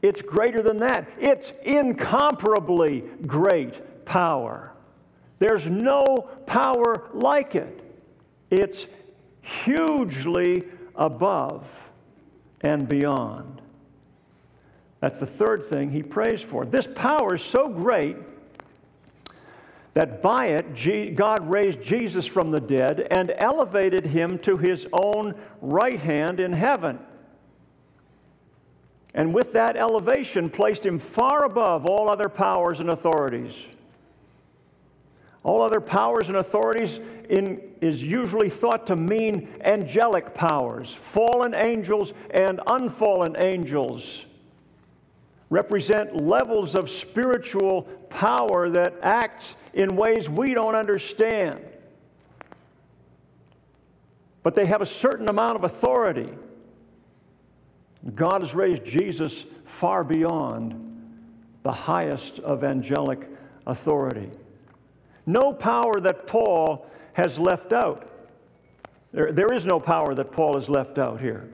it's 0.00 0.22
greater 0.22 0.62
than 0.62 0.78
that. 0.78 1.08
It's 1.18 1.52
incomparably 1.64 3.04
great 3.26 4.04
power. 4.04 4.72
There's 5.38 5.66
no 5.66 6.04
power 6.46 7.10
like 7.12 7.54
it. 7.54 7.80
It's 8.50 8.86
hugely 9.42 10.64
above 10.94 11.64
and 12.60 12.88
beyond. 12.88 13.60
That's 15.00 15.18
the 15.18 15.26
third 15.26 15.68
thing 15.70 15.90
he 15.90 16.02
prays 16.02 16.42
for. 16.42 16.64
This 16.64 16.86
power 16.94 17.34
is 17.34 17.42
so 17.42 17.68
great 17.68 18.16
that 19.94 20.22
by 20.22 20.46
it 20.46 21.16
God 21.16 21.52
raised 21.52 21.82
Jesus 21.82 22.26
from 22.26 22.50
the 22.50 22.60
dead 22.60 23.06
and 23.10 23.32
elevated 23.38 24.06
him 24.06 24.38
to 24.40 24.56
his 24.56 24.86
own 24.92 25.34
right 25.60 26.00
hand 26.00 26.40
in 26.40 26.52
heaven. 26.52 26.98
And 29.14 29.34
with 29.34 29.52
that 29.52 29.76
elevation, 29.76 30.48
placed 30.48 30.86
him 30.86 30.98
far 30.98 31.44
above 31.44 31.84
all 31.84 32.10
other 32.10 32.30
powers 32.30 32.80
and 32.80 32.88
authorities. 32.88 33.52
All 35.44 35.60
other 35.60 35.80
powers 35.80 36.28
and 36.28 36.38
authorities 36.38 36.98
in, 37.28 37.60
is 37.82 38.00
usually 38.00 38.48
thought 38.48 38.86
to 38.86 38.96
mean 38.96 39.48
angelic 39.64 40.34
powers, 40.34 40.96
fallen 41.12 41.54
angels 41.54 42.14
and 42.30 42.60
unfallen 42.68 43.36
angels 43.44 44.24
represent 45.52 46.18
levels 46.24 46.74
of 46.74 46.88
spiritual 46.88 47.82
power 48.08 48.70
that 48.70 48.94
acts 49.02 49.50
in 49.74 49.96
ways 49.96 50.28
we 50.28 50.54
don't 50.54 50.74
understand. 50.74 51.60
But 54.42 54.54
they 54.54 54.66
have 54.66 54.82
a 54.82 54.86
certain 54.86 55.28
amount 55.28 55.56
of 55.56 55.64
authority. 55.64 56.28
God 58.14 58.42
has 58.42 58.54
raised 58.54 58.84
Jesus 58.84 59.44
far 59.80 60.02
beyond 60.02 60.78
the 61.62 61.72
highest 61.72 62.40
of 62.40 62.64
angelic 62.64 63.28
authority. 63.66 64.30
No 65.26 65.52
power 65.52 66.00
that 66.00 66.26
Paul 66.26 66.86
has 67.12 67.38
left 67.38 67.72
out. 67.72 68.08
There, 69.12 69.32
there 69.32 69.52
is 69.52 69.64
no 69.64 69.78
power 69.78 70.14
that 70.14 70.32
Paul 70.32 70.58
has 70.58 70.68
left 70.68 70.98
out 70.98 71.20
here. 71.20 71.48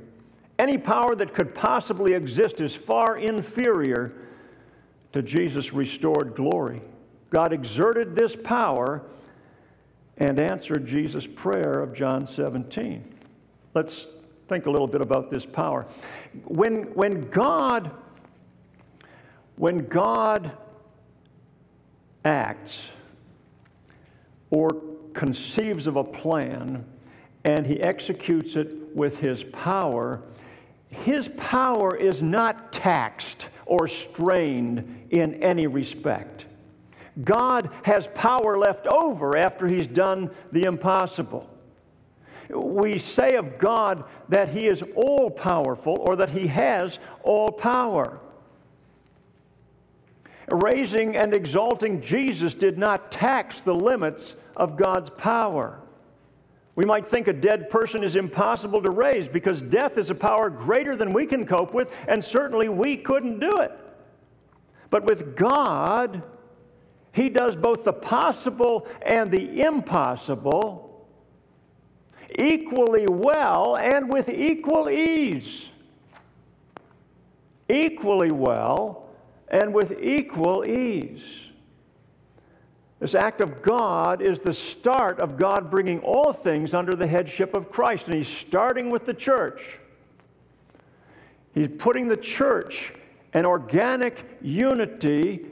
Any 0.58 0.78
power 0.78 1.14
that 1.14 1.34
could 1.34 1.54
possibly 1.54 2.14
exist 2.14 2.60
is 2.60 2.74
far 2.74 3.18
inferior 3.18 4.12
to 5.12 5.22
Jesus' 5.22 5.72
restored 5.72 6.34
glory. 6.34 6.80
God 7.30 7.52
exerted 7.52 8.16
this 8.16 8.36
power 8.42 9.02
and 10.18 10.40
answered 10.40 10.86
Jesus' 10.86 11.26
prayer 11.26 11.80
of 11.80 11.94
John 11.94 12.26
17. 12.26 13.14
Let's 13.74 14.06
think 14.48 14.66
a 14.66 14.70
little 14.70 14.86
bit 14.86 15.00
about 15.00 15.30
this 15.30 15.44
power. 15.44 15.86
When, 16.44 16.94
when 16.94 17.28
God 17.30 17.92
when 19.58 19.88
God 19.88 20.52
acts 22.24 22.78
or 24.50 24.70
conceives 25.14 25.88
of 25.88 25.96
a 25.96 26.04
plan 26.04 26.84
and 27.44 27.66
he 27.66 27.80
executes 27.82 28.54
it 28.54 28.72
with 28.94 29.16
his 29.16 29.42
power, 29.44 30.22
his 30.90 31.28
power 31.36 31.96
is 31.96 32.22
not 32.22 32.72
taxed 32.72 33.46
or 33.66 33.88
strained 33.88 35.08
in 35.10 35.42
any 35.42 35.66
respect. 35.66 36.44
God 37.24 37.70
has 37.82 38.08
power 38.14 38.58
left 38.58 38.86
over 38.86 39.36
after 39.36 39.66
he's 39.66 39.86
done 39.86 40.30
the 40.52 40.64
impossible. 40.66 41.48
We 42.50 42.98
say 42.98 43.36
of 43.36 43.58
God 43.58 44.04
that 44.28 44.48
he 44.48 44.66
is 44.66 44.82
all 44.94 45.30
powerful 45.30 45.96
or 46.00 46.16
that 46.16 46.30
he 46.30 46.46
has 46.46 46.98
all 47.22 47.48
power. 47.48 48.20
Raising 50.50 51.16
and 51.16 51.36
exalting 51.36 52.00
Jesus 52.00 52.54
did 52.54 52.78
not 52.78 53.12
tax 53.12 53.60
the 53.60 53.74
limits 53.74 54.34
of 54.56 54.76
God's 54.76 55.10
power. 55.10 55.80
We 56.74 56.84
might 56.84 57.08
think 57.08 57.26
a 57.26 57.32
dead 57.32 57.68
person 57.70 58.04
is 58.04 58.16
impossible 58.16 58.80
to 58.82 58.92
raise 58.92 59.26
because 59.26 59.60
death 59.60 59.98
is 59.98 60.10
a 60.10 60.14
power 60.14 60.48
greater 60.48 60.96
than 60.96 61.12
we 61.12 61.26
can 61.26 61.44
cope 61.44 61.74
with, 61.74 61.90
and 62.06 62.22
certainly 62.24 62.68
we 62.68 62.96
couldn't 62.96 63.40
do 63.40 63.50
it. 63.60 63.72
But 64.88 65.04
with 65.10 65.36
God, 65.36 66.22
He 67.18 67.28
does 67.28 67.56
both 67.56 67.82
the 67.82 67.92
possible 67.92 68.86
and 69.02 69.28
the 69.28 69.62
impossible 69.62 71.04
equally 72.38 73.06
well 73.08 73.76
and 73.76 74.12
with 74.12 74.28
equal 74.28 74.88
ease. 74.88 75.64
Equally 77.68 78.30
well 78.30 79.08
and 79.48 79.74
with 79.74 80.00
equal 80.00 80.64
ease. 80.70 81.24
This 83.00 83.16
act 83.16 83.40
of 83.40 83.62
God 83.62 84.22
is 84.22 84.38
the 84.38 84.54
start 84.54 85.18
of 85.18 85.36
God 85.36 85.72
bringing 85.72 85.98
all 85.98 86.32
things 86.32 86.72
under 86.72 86.92
the 86.92 87.08
headship 87.08 87.56
of 87.56 87.72
Christ. 87.72 88.06
And 88.06 88.14
He's 88.14 88.28
starting 88.46 88.90
with 88.90 89.06
the 89.06 89.14
church. 89.14 89.60
He's 91.52 91.70
putting 91.78 92.06
the 92.06 92.16
church, 92.16 92.92
an 93.32 93.44
organic 93.44 94.24
unity 94.40 95.46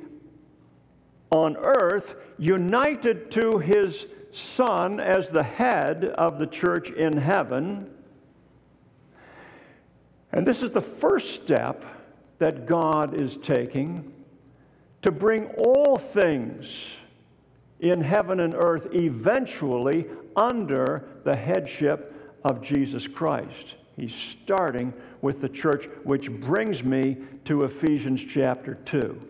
on 1.30 1.56
earth, 1.56 2.14
united 2.38 3.30
to 3.32 3.58
His 3.58 4.06
Son 4.56 5.00
as 5.00 5.30
the 5.30 5.42
head 5.42 6.04
of 6.04 6.38
the 6.38 6.46
church 6.46 6.90
in 6.90 7.16
heaven. 7.16 7.90
And 10.32 10.46
this 10.46 10.62
is 10.62 10.70
the 10.70 10.82
first 10.82 11.34
step 11.34 11.84
that 12.38 12.66
God 12.66 13.20
is 13.20 13.38
taking 13.42 14.12
to 15.02 15.10
bring 15.10 15.46
all 15.56 15.96
things 15.96 16.66
in 17.80 18.00
heaven 18.00 18.40
and 18.40 18.54
earth 18.54 18.88
eventually 18.92 20.06
under 20.34 21.08
the 21.24 21.36
headship 21.36 22.38
of 22.44 22.62
Jesus 22.62 23.06
Christ. 23.06 23.74
He's 23.96 24.14
starting 24.42 24.92
with 25.22 25.40
the 25.40 25.48
church, 25.48 25.88
which 26.04 26.30
brings 26.30 26.82
me 26.82 27.16
to 27.46 27.64
Ephesians 27.64 28.20
chapter 28.28 28.74
2. 28.86 29.20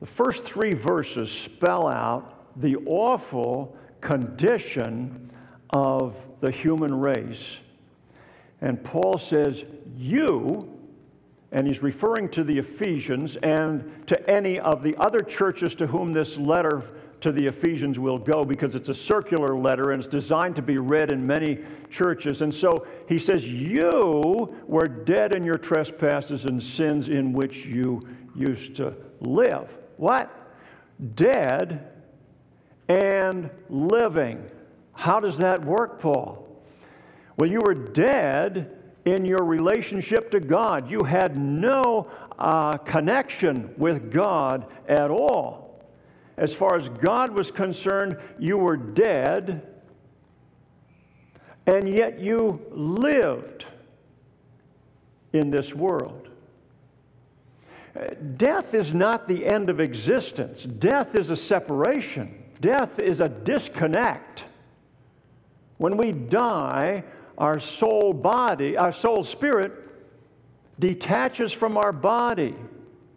The 0.00 0.06
first 0.06 0.44
three 0.44 0.72
verses 0.72 1.30
spell 1.30 1.86
out 1.86 2.60
the 2.60 2.76
awful 2.86 3.76
condition 4.00 5.30
of 5.70 6.16
the 6.40 6.50
human 6.50 6.94
race. 6.94 7.58
And 8.62 8.82
Paul 8.82 9.18
says, 9.18 9.62
You, 9.96 10.70
and 11.52 11.66
he's 11.66 11.82
referring 11.82 12.30
to 12.30 12.44
the 12.44 12.58
Ephesians 12.58 13.36
and 13.42 14.06
to 14.06 14.30
any 14.30 14.58
of 14.58 14.82
the 14.82 14.96
other 14.96 15.20
churches 15.20 15.74
to 15.76 15.86
whom 15.86 16.12
this 16.12 16.36
letter 16.38 16.82
to 17.20 17.32
the 17.32 17.44
Ephesians 17.44 17.98
will 17.98 18.18
go 18.18 18.44
because 18.44 18.74
it's 18.74 18.88
a 18.88 18.94
circular 18.94 19.54
letter 19.54 19.90
and 19.90 20.02
it's 20.02 20.10
designed 20.10 20.56
to 20.56 20.62
be 20.62 20.78
read 20.78 21.12
in 21.12 21.26
many 21.26 21.58
churches. 21.90 22.40
And 22.40 22.52
so 22.52 22.86
he 23.06 23.18
says, 23.18 23.44
You 23.44 24.56
were 24.66 24.86
dead 24.86 25.34
in 25.34 25.44
your 25.44 25.58
trespasses 25.58 26.44
and 26.44 26.62
sins 26.62 27.08
in 27.08 27.34
which 27.34 27.56
you 27.56 28.08
used 28.34 28.74
to 28.76 28.94
live. 29.20 29.68
What? 30.00 30.30
Dead 31.14 31.90
and 32.88 33.50
living. 33.68 34.42
How 34.94 35.20
does 35.20 35.36
that 35.36 35.62
work, 35.62 36.00
Paul? 36.00 36.48
Well, 37.36 37.50
you 37.50 37.58
were 37.66 37.74
dead 37.74 38.78
in 39.04 39.26
your 39.26 39.44
relationship 39.44 40.30
to 40.30 40.40
God. 40.40 40.90
You 40.90 41.00
had 41.06 41.36
no 41.36 42.10
uh, 42.38 42.78
connection 42.78 43.74
with 43.76 44.10
God 44.10 44.64
at 44.88 45.10
all. 45.10 45.84
As 46.38 46.54
far 46.54 46.76
as 46.76 46.88
God 46.88 47.36
was 47.36 47.50
concerned, 47.50 48.16
you 48.38 48.56
were 48.56 48.78
dead, 48.78 49.68
and 51.66 51.86
yet 51.86 52.18
you 52.18 52.58
lived 52.70 53.66
in 55.34 55.50
this 55.50 55.74
world. 55.74 56.29
Death 58.36 58.74
is 58.74 58.94
not 58.94 59.26
the 59.26 59.44
end 59.46 59.68
of 59.68 59.80
existence. 59.80 60.62
Death 60.62 61.18
is 61.18 61.30
a 61.30 61.36
separation. 61.36 62.42
Death 62.60 62.98
is 63.00 63.20
a 63.20 63.28
disconnect. 63.28 64.44
When 65.78 65.96
we 65.96 66.12
die, 66.12 67.02
our 67.38 67.58
soul 67.58 68.12
body, 68.12 68.76
our 68.76 68.92
soul 68.92 69.24
spirit 69.24 69.72
detaches 70.78 71.52
from 71.52 71.76
our 71.76 71.92
body. 71.92 72.54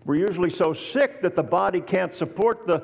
We're 0.06 0.16
usually 0.28 0.50
so 0.50 0.74
sick 0.74 1.22
that 1.22 1.36
the 1.36 1.44
body 1.44 1.82
can't 1.82 2.12
support 2.12 2.66
the 2.66 2.80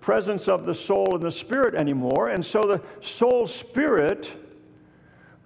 presence 0.00 0.48
of 0.48 0.66
the 0.66 0.74
soul 0.74 1.14
and 1.14 1.22
the 1.22 1.32
spirit 1.32 1.74
anymore. 1.74 2.28
And 2.28 2.44
so 2.44 2.60
the 2.60 2.80
soul 3.00 3.46
spirit 3.46 4.30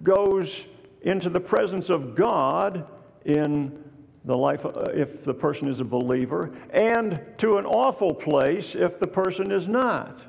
goes 0.03 0.65
into 1.01 1.29
the 1.29 1.39
presence 1.39 1.89
of 1.89 2.15
God 2.15 2.85
in 3.25 3.83
the 4.25 4.35
life 4.35 4.65
uh, 4.65 4.83
if 4.93 5.23
the 5.23 5.33
person 5.33 5.67
is 5.67 5.79
a 5.79 5.85
believer, 5.85 6.51
and 6.71 7.21
to 7.37 7.57
an 7.57 7.65
awful 7.65 8.13
place 8.13 8.75
if 8.75 8.99
the 8.99 9.07
person 9.07 9.51
is 9.51 9.67
not. 9.67 10.21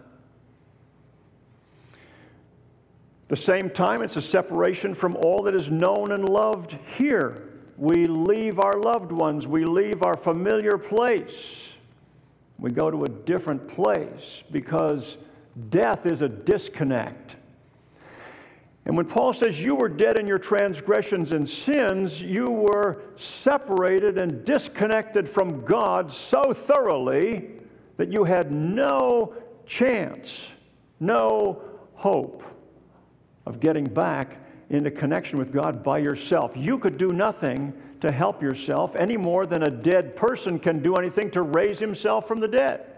the 3.30 3.36
same 3.36 3.70
time, 3.70 4.02
it's 4.02 4.16
a 4.16 4.22
separation 4.22 4.92
from 4.92 5.16
all 5.16 5.44
that 5.44 5.54
is 5.54 5.70
known 5.70 6.10
and 6.10 6.28
loved 6.28 6.76
here. 6.98 7.44
We 7.76 8.06
leave 8.06 8.58
our 8.58 8.80
loved 8.80 9.12
ones, 9.12 9.46
we 9.46 9.64
leave 9.64 10.02
our 10.02 10.16
familiar 10.16 10.76
place. 10.76 11.32
We 12.58 12.72
go 12.72 12.90
to 12.90 13.04
a 13.04 13.08
different 13.08 13.68
place 13.68 14.42
because 14.50 15.16
death 15.70 16.06
is 16.06 16.22
a 16.22 16.28
disconnect. 16.28 17.36
And 18.86 18.96
when 18.96 19.06
Paul 19.06 19.32
says 19.32 19.60
you 19.60 19.74
were 19.74 19.88
dead 19.88 20.18
in 20.18 20.26
your 20.26 20.38
transgressions 20.38 21.32
and 21.32 21.48
sins, 21.48 22.20
you 22.20 22.44
were 22.46 23.02
separated 23.44 24.20
and 24.20 24.44
disconnected 24.44 25.28
from 25.28 25.64
God 25.64 26.12
so 26.12 26.54
thoroughly 26.54 27.50
that 27.98 28.10
you 28.10 28.24
had 28.24 28.50
no 28.50 29.34
chance, 29.66 30.34
no 30.98 31.62
hope 31.94 32.42
of 33.46 33.60
getting 33.60 33.84
back 33.84 34.38
into 34.70 34.90
connection 34.90 35.38
with 35.38 35.52
God 35.52 35.84
by 35.84 35.98
yourself. 35.98 36.52
You 36.54 36.78
could 36.78 36.96
do 36.96 37.08
nothing 37.08 37.72
to 38.00 38.10
help 38.10 38.42
yourself 38.42 38.96
any 38.98 39.16
more 39.16 39.44
than 39.44 39.62
a 39.64 39.70
dead 39.70 40.16
person 40.16 40.58
can 40.58 40.82
do 40.82 40.94
anything 40.94 41.30
to 41.32 41.42
raise 41.42 41.78
himself 41.78 42.26
from 42.26 42.40
the 42.40 42.48
dead. 42.48 42.89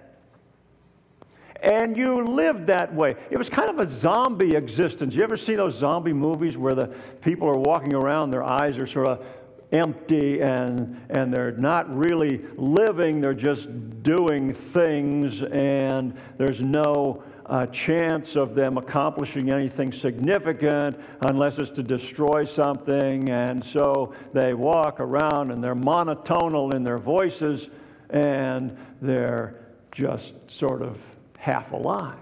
And 1.62 1.96
you 1.96 2.24
lived 2.24 2.66
that 2.66 2.92
way. 2.92 3.14
It 3.30 3.38
was 3.38 3.48
kind 3.48 3.70
of 3.70 3.78
a 3.78 3.90
zombie 3.90 4.56
existence. 4.56 5.14
You 5.14 5.22
ever 5.22 5.36
see 5.36 5.54
those 5.54 5.76
zombie 5.76 6.12
movies 6.12 6.56
where 6.56 6.74
the 6.74 6.88
people 7.20 7.48
are 7.48 7.58
walking 7.58 7.94
around, 7.94 8.32
their 8.32 8.42
eyes 8.42 8.76
are 8.78 8.86
sort 8.86 9.08
of 9.08 9.24
empty 9.72 10.40
and, 10.40 11.00
and 11.10 11.32
they're 11.32 11.52
not 11.52 11.94
really 11.96 12.40
living, 12.56 13.20
they're 13.20 13.32
just 13.32 13.68
doing 14.02 14.54
things, 14.74 15.42
and 15.42 16.14
there's 16.36 16.60
no 16.60 17.22
uh, 17.46 17.66
chance 17.66 18.36
of 18.36 18.54
them 18.54 18.76
accomplishing 18.76 19.50
anything 19.50 19.92
significant 19.92 20.98
unless 21.28 21.58
it's 21.58 21.70
to 21.70 21.82
destroy 21.82 22.44
something. 22.44 23.30
And 23.30 23.64
so 23.64 24.14
they 24.32 24.54
walk 24.54 25.00
around 25.00 25.50
and 25.50 25.62
they're 25.62 25.74
monotonal 25.74 26.74
in 26.74 26.82
their 26.82 26.98
voices 26.98 27.68
and 28.10 28.76
they're 29.00 29.66
just 29.92 30.32
sort 30.48 30.82
of 30.82 30.98
half 31.42 31.72
alive. 31.72 32.14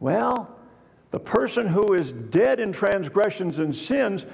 Well, 0.00 0.58
the 1.12 1.20
person 1.20 1.68
who 1.68 1.94
is 1.94 2.10
dead 2.10 2.58
in 2.58 2.72
transgressions 2.72 3.58
and 3.58 3.74
sins 3.74 4.24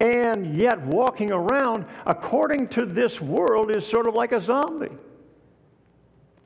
and 0.00 0.56
yet 0.56 0.84
walking 0.86 1.30
around, 1.30 1.84
according 2.06 2.66
to 2.70 2.84
this 2.84 3.20
world, 3.20 3.76
is 3.76 3.86
sort 3.86 4.08
of 4.08 4.14
like 4.14 4.32
a 4.32 4.40
zombie. 4.40 4.90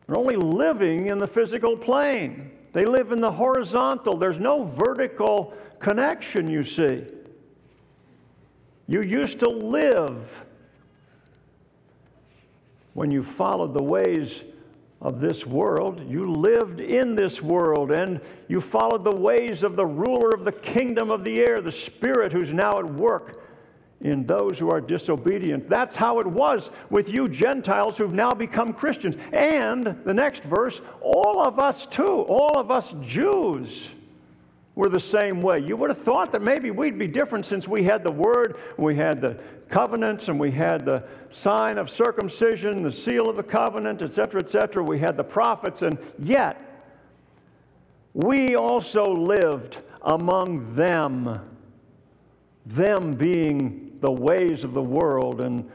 They're 0.07 0.19
only 0.19 0.37
living 0.37 1.07
in 1.07 1.17
the 1.17 1.27
physical 1.27 1.75
plane. 1.75 2.51
They 2.75 2.85
live 2.85 3.13
in 3.13 3.21
the 3.23 3.33
horizontal. 3.33 4.19
There's 4.19 4.39
no 4.39 4.65
vertical 4.77 5.55
connection, 5.79 6.51
you 6.51 6.65
see. 6.65 7.05
You 8.89 9.01
used 9.01 9.39
to 9.39 9.49
live 9.49 10.29
when 12.93 13.11
you 13.11 13.25
followed 13.25 13.73
the 13.73 13.83
ways 13.83 14.43
of 15.01 15.21
this 15.21 15.45
world. 15.47 16.03
You 16.09 16.33
lived 16.33 16.81
in 16.81 17.15
this 17.15 17.43
world 17.43 17.91
and 17.91 18.21
you 18.49 18.61
followed 18.61 19.05
the 19.05 19.17
ways 19.17 19.63
of 19.63 19.77
the 19.77 19.87
ruler 19.87 20.31
of 20.31 20.45
the 20.45 20.53
kingdom 20.53 21.11
of 21.11 21.25
the 21.25 21.41
air, 21.41 21.61
the 21.61 21.73
Spirit 21.73 22.33
who's 22.33 22.53
now 22.53 22.79
at 22.79 22.87
work 22.87 23.43
in 24.01 24.27
those 24.27 24.59
who 24.59 24.71
are 24.71 24.81
disobedient. 24.81 25.69
That's 25.69 25.97
how 25.97 26.21
it 26.21 26.27
was 26.27 26.71
with 26.91 27.09
you 27.09 27.29
Gentiles 27.29 27.97
who've 27.97 28.13
now 28.13 28.31
become 28.31 28.73
Christians. 28.73 29.17
And 29.33 29.85
the 30.05 30.15
next 30.15 30.43
verse, 30.45 30.81
all 31.01 31.43
of 31.47 31.59
us 31.59 31.87
too, 31.87 32.05
all 32.05 32.59
of 32.59 32.71
us 32.71 32.95
Jews 33.03 33.89
were 34.75 34.91
the 34.91 35.01
same 35.01 35.41
way. 35.41 35.61
You 35.61 35.77
would 35.77 35.89
have 35.89 36.05
thought 36.05 36.33
that 36.33 36.43
maybe 36.43 36.71
we'd 36.71 36.99
be 36.99 37.07
different 37.07 37.47
since 37.47 37.67
we 37.67 37.83
had 37.83 38.05
the 38.05 38.13
word, 38.13 38.59
we 38.77 38.95
had 38.95 39.23
the 39.23 39.39
covenants, 39.69 40.29
and 40.29 40.39
we 40.39 40.51
had 40.51 40.85
the 40.85 41.03
sign 41.33 41.79
of 41.79 41.91
circumcision, 41.91 42.83
the 42.83 42.93
seal 42.93 43.29
of 43.29 43.37
the 43.37 43.43
covenant, 43.43 44.03
etc., 44.03 44.41
etc. 44.41 44.83
We 44.83 44.99
had 44.99 45.17
the 45.17 45.25
prophets, 45.25 45.83
and 45.83 45.99
yet 46.19 46.61
we 48.15 48.57
also 48.57 49.05
lived 49.05 49.79
among 50.03 50.75
them, 50.75 51.41
them 52.65 53.13
being 53.15 53.99
the 54.01 54.13
ways 54.13 54.65
of 54.65 54.73
the 54.73 54.83
world 54.83 55.41
and 55.41 55.71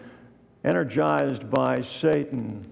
energized 0.63 1.49
by 1.49 1.81
Satan. 2.01 2.65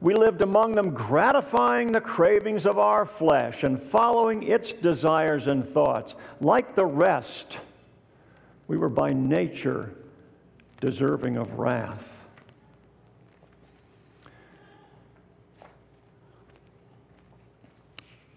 We 0.00 0.14
lived 0.14 0.42
among 0.42 0.72
them, 0.72 0.90
gratifying 0.90 1.90
the 1.90 2.00
cravings 2.00 2.66
of 2.66 2.78
our 2.78 3.04
flesh 3.04 3.64
and 3.64 3.82
following 3.90 4.44
its 4.44 4.72
desires 4.72 5.46
and 5.46 5.68
thoughts. 5.74 6.14
Like 6.40 6.76
the 6.76 6.86
rest, 6.86 7.58
we 8.68 8.76
were 8.76 8.90
by 8.90 9.08
nature 9.08 9.94
deserving 10.80 11.36
of 11.36 11.58
wrath. 11.58 12.04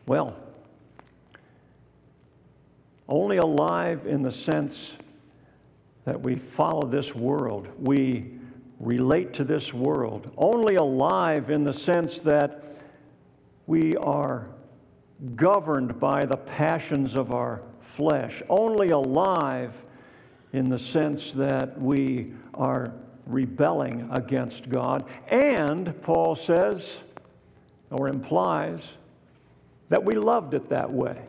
Well, 0.08 0.36
only 3.08 3.38
alive 3.38 4.08
in 4.08 4.24
the 4.24 4.32
sense 4.32 4.92
that 6.06 6.20
we 6.20 6.36
follow 6.36 6.88
this 6.88 7.14
world, 7.14 7.68
we 7.78 8.32
relate 8.80 9.34
to 9.34 9.44
this 9.44 9.74
world, 9.74 10.32
only 10.38 10.76
alive 10.76 11.50
in 11.52 11.64
the 11.64 11.74
sense 11.74 12.20
that 12.22 12.78
we 13.68 13.96
are 13.98 14.48
governed 15.36 16.00
by 16.00 16.26
the 16.26 16.38
passions 16.38 17.14
of 17.14 17.32
our 17.32 17.62
flesh, 17.96 18.42
only 18.50 18.90
alive 18.90 19.74
in 20.54 20.70
the 20.70 20.80
sense 20.80 21.32
that 21.34 21.80
we 21.80 22.34
are 22.54 22.94
rebelling 23.26 24.10
against 24.12 24.70
God. 24.70 25.06
And 25.30 26.02
Paul 26.04 26.36
says, 26.36 26.84
or 27.90 28.08
implies, 28.08 28.82
that 29.90 30.04
we 30.04 30.14
loved 30.14 30.54
it 30.54 30.70
that 30.70 30.92
way. 30.92 31.22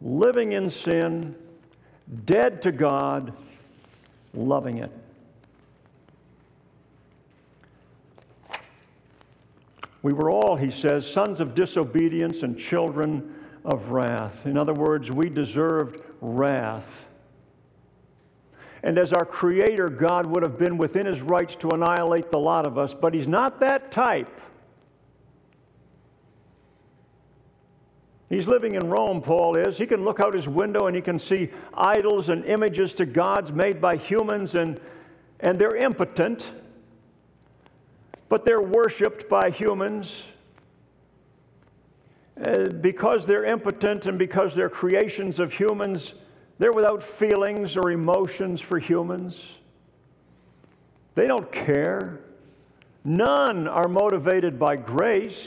Living 0.00 0.52
in 0.52 0.70
sin, 0.70 1.34
dead 2.24 2.62
to 2.62 2.72
God, 2.72 3.32
loving 4.34 4.78
it. 4.78 4.90
We 10.02 10.12
were 10.12 10.30
all, 10.30 10.56
he 10.56 10.72
says, 10.72 11.08
sons 11.08 11.38
of 11.38 11.54
disobedience 11.54 12.42
and 12.42 12.58
children 12.58 13.34
of 13.64 13.90
wrath. 13.90 14.34
In 14.44 14.58
other 14.58 14.74
words, 14.74 15.12
we 15.12 15.28
deserved 15.28 16.00
wrath. 16.22 16.86
And 18.84 18.98
as 18.98 19.12
our 19.12 19.26
Creator, 19.26 19.90
God 19.90 20.26
would 20.26 20.42
have 20.42 20.58
been 20.58 20.78
within 20.78 21.04
his 21.04 21.20
rights 21.20 21.54
to 21.56 21.68
annihilate 21.68 22.30
the 22.30 22.38
lot 22.38 22.66
of 22.66 22.78
us, 22.78 22.94
but 22.98 23.12
he's 23.12 23.28
not 23.28 23.60
that 23.60 23.92
type. 23.92 24.40
He's 28.28 28.46
living 28.46 28.76
in 28.76 28.88
Rome, 28.88 29.20
Paul 29.20 29.58
is. 29.58 29.76
He 29.76 29.86
can 29.86 30.04
look 30.04 30.18
out 30.24 30.34
his 30.34 30.48
window 30.48 30.86
and 30.86 30.96
he 30.96 31.02
can 31.02 31.18
see 31.18 31.50
idols 31.74 32.30
and 32.30 32.46
images 32.46 32.94
to 32.94 33.04
gods 33.04 33.52
made 33.52 33.78
by 33.78 33.96
humans, 33.96 34.54
and, 34.54 34.80
and 35.40 35.58
they're 35.58 35.76
impotent, 35.76 36.42
but 38.30 38.46
they're 38.46 38.62
worshiped 38.62 39.28
by 39.28 39.50
humans. 39.50 40.10
Uh, 42.44 42.64
because 42.80 43.24
they're 43.24 43.44
impotent 43.44 44.06
and 44.06 44.18
because 44.18 44.54
they're 44.54 44.68
creations 44.68 45.38
of 45.38 45.52
humans, 45.52 46.14
they're 46.58 46.72
without 46.72 47.02
feelings 47.02 47.76
or 47.76 47.92
emotions 47.92 48.60
for 48.60 48.78
humans. 48.78 49.36
They 51.14 51.28
don't 51.28 51.52
care. 51.52 52.20
None 53.04 53.68
are 53.68 53.88
motivated 53.88 54.58
by 54.58 54.76
grace. 54.76 55.38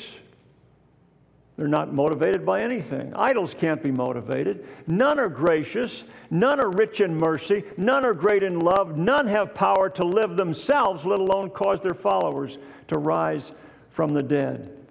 They're 1.57 1.67
not 1.67 1.93
motivated 1.93 2.45
by 2.45 2.61
anything. 2.61 3.13
Idols 3.15 3.55
can't 3.57 3.81
be 3.81 3.91
motivated. 3.91 4.65
None 4.87 5.19
are 5.19 5.29
gracious. 5.29 6.03
None 6.29 6.59
are 6.59 6.69
rich 6.71 7.01
in 7.01 7.17
mercy. 7.17 7.63
None 7.77 8.05
are 8.05 8.13
great 8.13 8.43
in 8.43 8.59
love. 8.59 8.97
None 8.97 9.27
have 9.27 9.53
power 9.53 9.89
to 9.89 10.05
live 10.05 10.35
themselves, 10.35 11.05
let 11.05 11.19
alone 11.19 11.49
cause 11.49 11.81
their 11.81 11.93
followers 11.93 12.57
to 12.89 12.99
rise 12.99 13.51
from 13.91 14.13
the 14.13 14.23
dead. 14.23 14.84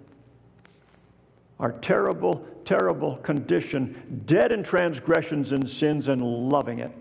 Our 1.65 1.71
terrible, 1.71 2.45
terrible 2.63 3.17
condition, 3.17 4.23
dead 4.27 4.51
in 4.51 4.61
transgressions 4.61 5.51
and 5.51 5.67
sins 5.67 6.09
and 6.09 6.21
loving 6.21 6.77
it. 6.77 6.91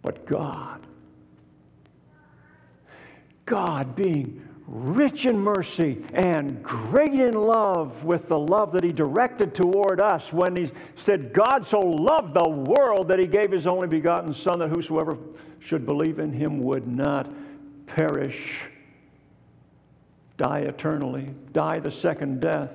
But 0.00 0.24
God, 0.24 0.80
God 3.44 3.94
being 3.94 4.48
rich 4.66 5.26
in 5.26 5.38
mercy 5.38 6.02
and 6.14 6.62
great 6.62 7.12
in 7.12 7.34
love 7.34 8.02
with 8.04 8.26
the 8.26 8.38
love 8.38 8.72
that 8.72 8.82
he 8.82 8.92
directed 8.92 9.54
toward 9.54 10.00
us 10.00 10.32
when 10.32 10.56
he 10.56 10.72
said, 10.98 11.34
God 11.34 11.66
so 11.66 11.80
loved 11.80 12.32
the 12.32 12.48
world 12.48 13.08
that 13.08 13.18
he 13.18 13.26
gave 13.26 13.52
his 13.52 13.66
only 13.66 13.88
begotten 13.88 14.32
Son, 14.32 14.60
that 14.60 14.70
whosoever 14.70 15.18
should 15.60 15.84
believe 15.84 16.18
in 16.18 16.32
him 16.32 16.60
would 16.60 16.88
not 16.88 17.30
perish, 17.86 18.62
die 20.36 20.60
eternally, 20.60 21.30
die 21.52 21.78
the 21.78 21.90
second 21.90 22.40
death, 22.40 22.70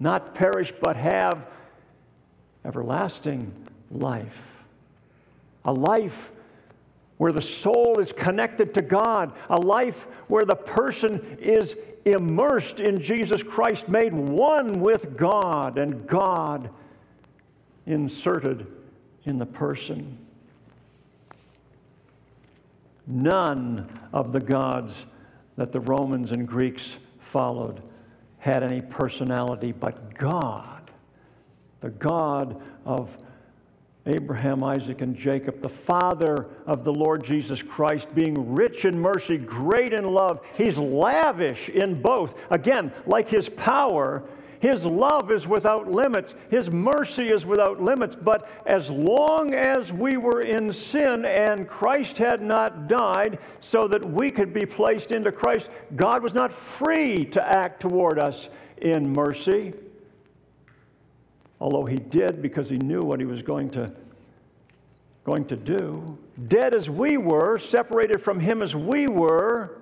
not 0.00 0.34
perish, 0.34 0.72
but 0.80 0.96
have 0.96 1.46
everlasting 2.64 3.52
life. 3.90 4.36
A 5.64 5.72
life 5.72 6.30
where 7.18 7.32
the 7.32 7.42
soul 7.42 7.98
is 7.98 8.12
connected 8.12 8.72
to 8.74 8.82
God, 8.82 9.32
a 9.50 9.60
life 9.60 10.06
where 10.28 10.44
the 10.44 10.54
person 10.54 11.36
is 11.40 11.74
immersed 12.04 12.80
in 12.80 13.00
Jesus 13.02 13.42
Christ, 13.42 13.88
made 13.88 14.14
one 14.14 14.80
with 14.80 15.16
God, 15.16 15.78
and 15.78 16.06
God 16.06 16.70
inserted 17.86 18.66
in 19.24 19.38
the 19.38 19.46
person. 19.46 20.16
None 23.06 24.00
of 24.12 24.32
the 24.32 24.40
gods 24.40 24.92
that 25.58 25.72
the 25.72 25.80
Romans 25.80 26.30
and 26.30 26.46
Greeks 26.46 26.84
followed 27.32 27.82
had 28.38 28.62
any 28.62 28.80
personality 28.80 29.72
but 29.72 30.16
God, 30.16 30.90
the 31.80 31.90
God 31.90 32.62
of 32.86 33.10
Abraham, 34.06 34.62
Isaac, 34.62 35.02
and 35.02 35.16
Jacob, 35.16 35.60
the 35.60 35.68
Father 35.68 36.46
of 36.66 36.84
the 36.84 36.92
Lord 36.92 37.24
Jesus 37.24 37.60
Christ, 37.60 38.06
being 38.14 38.54
rich 38.54 38.84
in 38.84 38.98
mercy, 38.98 39.36
great 39.36 39.92
in 39.92 40.04
love. 40.04 40.40
He's 40.56 40.78
lavish 40.78 41.68
in 41.68 42.00
both. 42.00 42.34
Again, 42.50 42.92
like 43.04 43.28
his 43.28 43.48
power, 43.50 44.22
his 44.60 44.84
love 44.84 45.30
is 45.30 45.46
without 45.46 45.90
limits, 45.90 46.34
his 46.50 46.70
mercy 46.70 47.28
is 47.28 47.46
without 47.46 47.80
limits. 47.82 48.14
But 48.14 48.48
as 48.66 48.90
long 48.90 49.54
as 49.54 49.92
we 49.92 50.16
were 50.16 50.40
in 50.40 50.72
sin 50.72 51.24
and 51.24 51.68
Christ 51.68 52.18
had 52.18 52.42
not 52.42 52.88
died 52.88 53.38
so 53.60 53.88
that 53.88 54.04
we 54.04 54.30
could 54.30 54.52
be 54.52 54.66
placed 54.66 55.10
into 55.10 55.32
Christ, 55.32 55.68
God 55.96 56.22
was 56.22 56.34
not 56.34 56.52
free 56.78 57.24
to 57.26 57.58
act 57.58 57.80
toward 57.80 58.18
us 58.18 58.48
in 58.80 59.12
mercy 59.12 59.72
although 61.60 61.84
he 61.84 61.96
did 61.96 62.40
because 62.40 62.68
he 62.68 62.76
knew 62.78 63.00
what 63.00 63.20
he 63.20 63.26
was 63.26 63.42
going 63.42 63.70
to, 63.70 63.92
going 65.24 65.44
to 65.46 65.56
do. 65.56 66.16
Dead 66.48 66.74
as 66.74 66.88
we 66.88 67.16
were, 67.16 67.58
separated 67.58 68.22
from 68.22 68.38
him 68.38 68.62
as 68.62 68.74
we 68.74 69.06
were, 69.06 69.78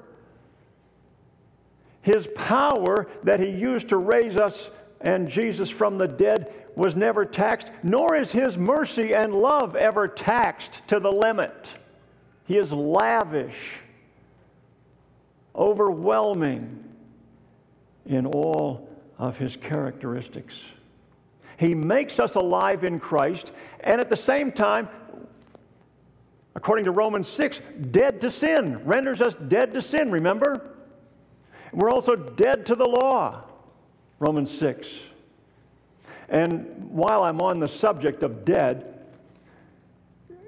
his 2.07 2.29
power 2.37 3.09
that 3.25 3.41
he 3.41 3.49
used 3.49 3.89
to 3.89 3.97
raise 3.97 4.37
us 4.37 4.71
and 5.01 5.29
Jesus 5.29 5.69
from 5.69 5.99
the 5.99 6.07
dead 6.07 6.55
was 6.77 6.95
never 6.95 7.25
taxed, 7.25 7.67
nor 7.83 8.15
is 8.15 8.31
his 8.31 8.57
mercy 8.57 9.13
and 9.13 9.35
love 9.35 9.75
ever 9.75 10.07
taxed 10.07 10.79
to 10.87 11.01
the 11.01 11.11
limit. 11.11 11.67
He 12.45 12.59
is 12.59 12.71
lavish, 12.71 13.57
overwhelming 15.57 16.85
in 18.05 18.27
all 18.27 18.89
of 19.19 19.37
his 19.37 19.57
characteristics. 19.57 20.55
He 21.59 21.75
makes 21.75 22.21
us 22.21 22.37
alive 22.37 22.85
in 22.85 23.01
Christ, 23.01 23.51
and 23.81 24.01
at 24.01 24.11
the 24.11 24.17
same 24.17 24.53
time, 24.53 24.89
according 26.55 26.85
to 26.85 26.93
Romans 26.93 27.27
6, 27.27 27.61
dead 27.91 28.21
to 28.21 28.31
sin, 28.31 28.81
renders 28.85 29.21
us 29.21 29.35
dead 29.49 29.75
to 29.75 29.83
sin, 29.83 30.13
remember? 30.13 30.76
We're 31.77 31.91
also 31.91 32.17
dead 32.17 32.65
to 32.67 32.75
the 32.75 32.89
law, 32.89 33.45
Romans 34.19 34.51
6. 34.59 34.89
And 36.31 36.89
while 36.89 37.23
I'm 37.23 37.43
on 37.43 37.61
the 37.61 37.69
subject 37.69 38.23
of 38.23 38.47
dead, 38.47 38.95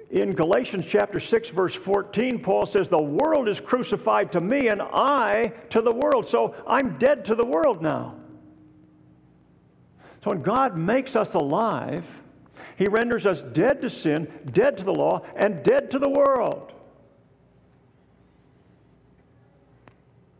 in 0.09 0.33
Galatians 0.33 0.85
chapter 0.89 1.19
6, 1.19 1.49
verse 1.49 1.75
14, 1.75 2.39
Paul 2.39 2.65
says, 2.65 2.89
The 2.89 3.01
world 3.01 3.47
is 3.47 3.59
crucified 3.59 4.31
to 4.31 4.41
me, 4.41 4.69
and 4.69 4.81
I 4.81 5.53
to 5.69 5.83
the 5.83 5.91
world. 5.91 6.27
So 6.27 6.55
I'm 6.67 6.97
dead 6.97 7.25
to 7.25 7.35
the 7.35 7.45
world 7.45 7.83
now. 7.83 8.15
So 10.23 10.31
when 10.31 10.41
God 10.41 10.75
makes 10.75 11.15
us 11.15 11.35
alive, 11.35 12.05
He 12.75 12.85
renders 12.85 13.27
us 13.27 13.43
dead 13.53 13.83
to 13.83 13.89
sin, 13.91 14.27
dead 14.51 14.77
to 14.77 14.83
the 14.83 14.93
law, 14.93 15.21
and 15.35 15.63
dead 15.63 15.91
to 15.91 15.99
the 15.99 16.09
world. 16.09 16.73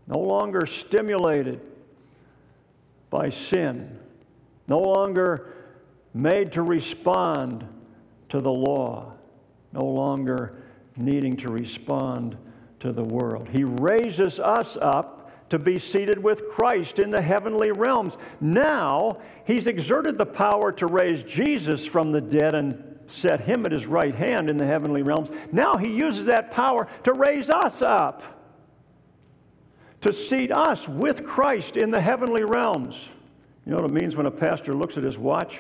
No 0.09 0.19
longer 0.19 0.65
stimulated 0.65 1.61
by 3.09 3.29
sin, 3.29 3.97
no 4.67 4.79
longer 4.79 5.53
made 6.13 6.51
to 6.53 6.63
respond 6.63 7.65
to 8.29 8.41
the 8.41 8.51
law, 8.51 9.13
no 9.71 9.85
longer 9.85 10.63
needing 10.97 11.37
to 11.37 11.47
respond 11.47 12.35
to 12.79 12.91
the 12.91 13.03
world. 13.03 13.47
He 13.49 13.63
raises 13.63 14.39
us 14.39 14.77
up 14.81 15.49
to 15.49 15.59
be 15.59 15.79
seated 15.79 16.21
with 16.21 16.49
Christ 16.49 16.99
in 16.99 17.09
the 17.09 17.21
heavenly 17.21 17.71
realms. 17.71 18.13
Now, 18.41 19.19
he's 19.45 19.67
exerted 19.67 20.17
the 20.17 20.25
power 20.25 20.71
to 20.73 20.87
raise 20.87 21.23
Jesus 21.23 21.85
from 21.85 22.11
the 22.11 22.21
dead 22.21 22.53
and 22.55 22.99
set 23.11 23.41
him 23.41 23.65
at 23.65 23.71
his 23.71 23.85
right 23.85 24.13
hand 24.13 24.49
in 24.49 24.57
the 24.57 24.65
heavenly 24.65 25.01
realms. 25.01 25.29
Now, 25.51 25.77
he 25.77 25.89
uses 25.89 26.25
that 26.25 26.51
power 26.51 26.87
to 27.03 27.13
raise 27.13 27.49
us 27.49 27.81
up, 27.81 28.38
to 30.01 30.13
seat 30.13 30.51
us 30.55 30.87
with 30.87 31.25
Christ 31.25 31.77
in 31.77 31.91
the 31.91 32.01
heavenly 32.01 32.43
realms. 32.43 32.95
You 33.65 33.73
know 33.73 33.81
what 33.81 33.91
it 33.91 34.01
means 34.01 34.15
when 34.15 34.25
a 34.25 34.31
pastor 34.31 34.73
looks 34.73 34.97
at 34.97 35.03
his 35.03 35.17
watch? 35.17 35.59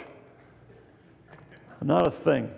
Not 1.81 2.07
a 2.07 2.11
thing. 2.11 2.49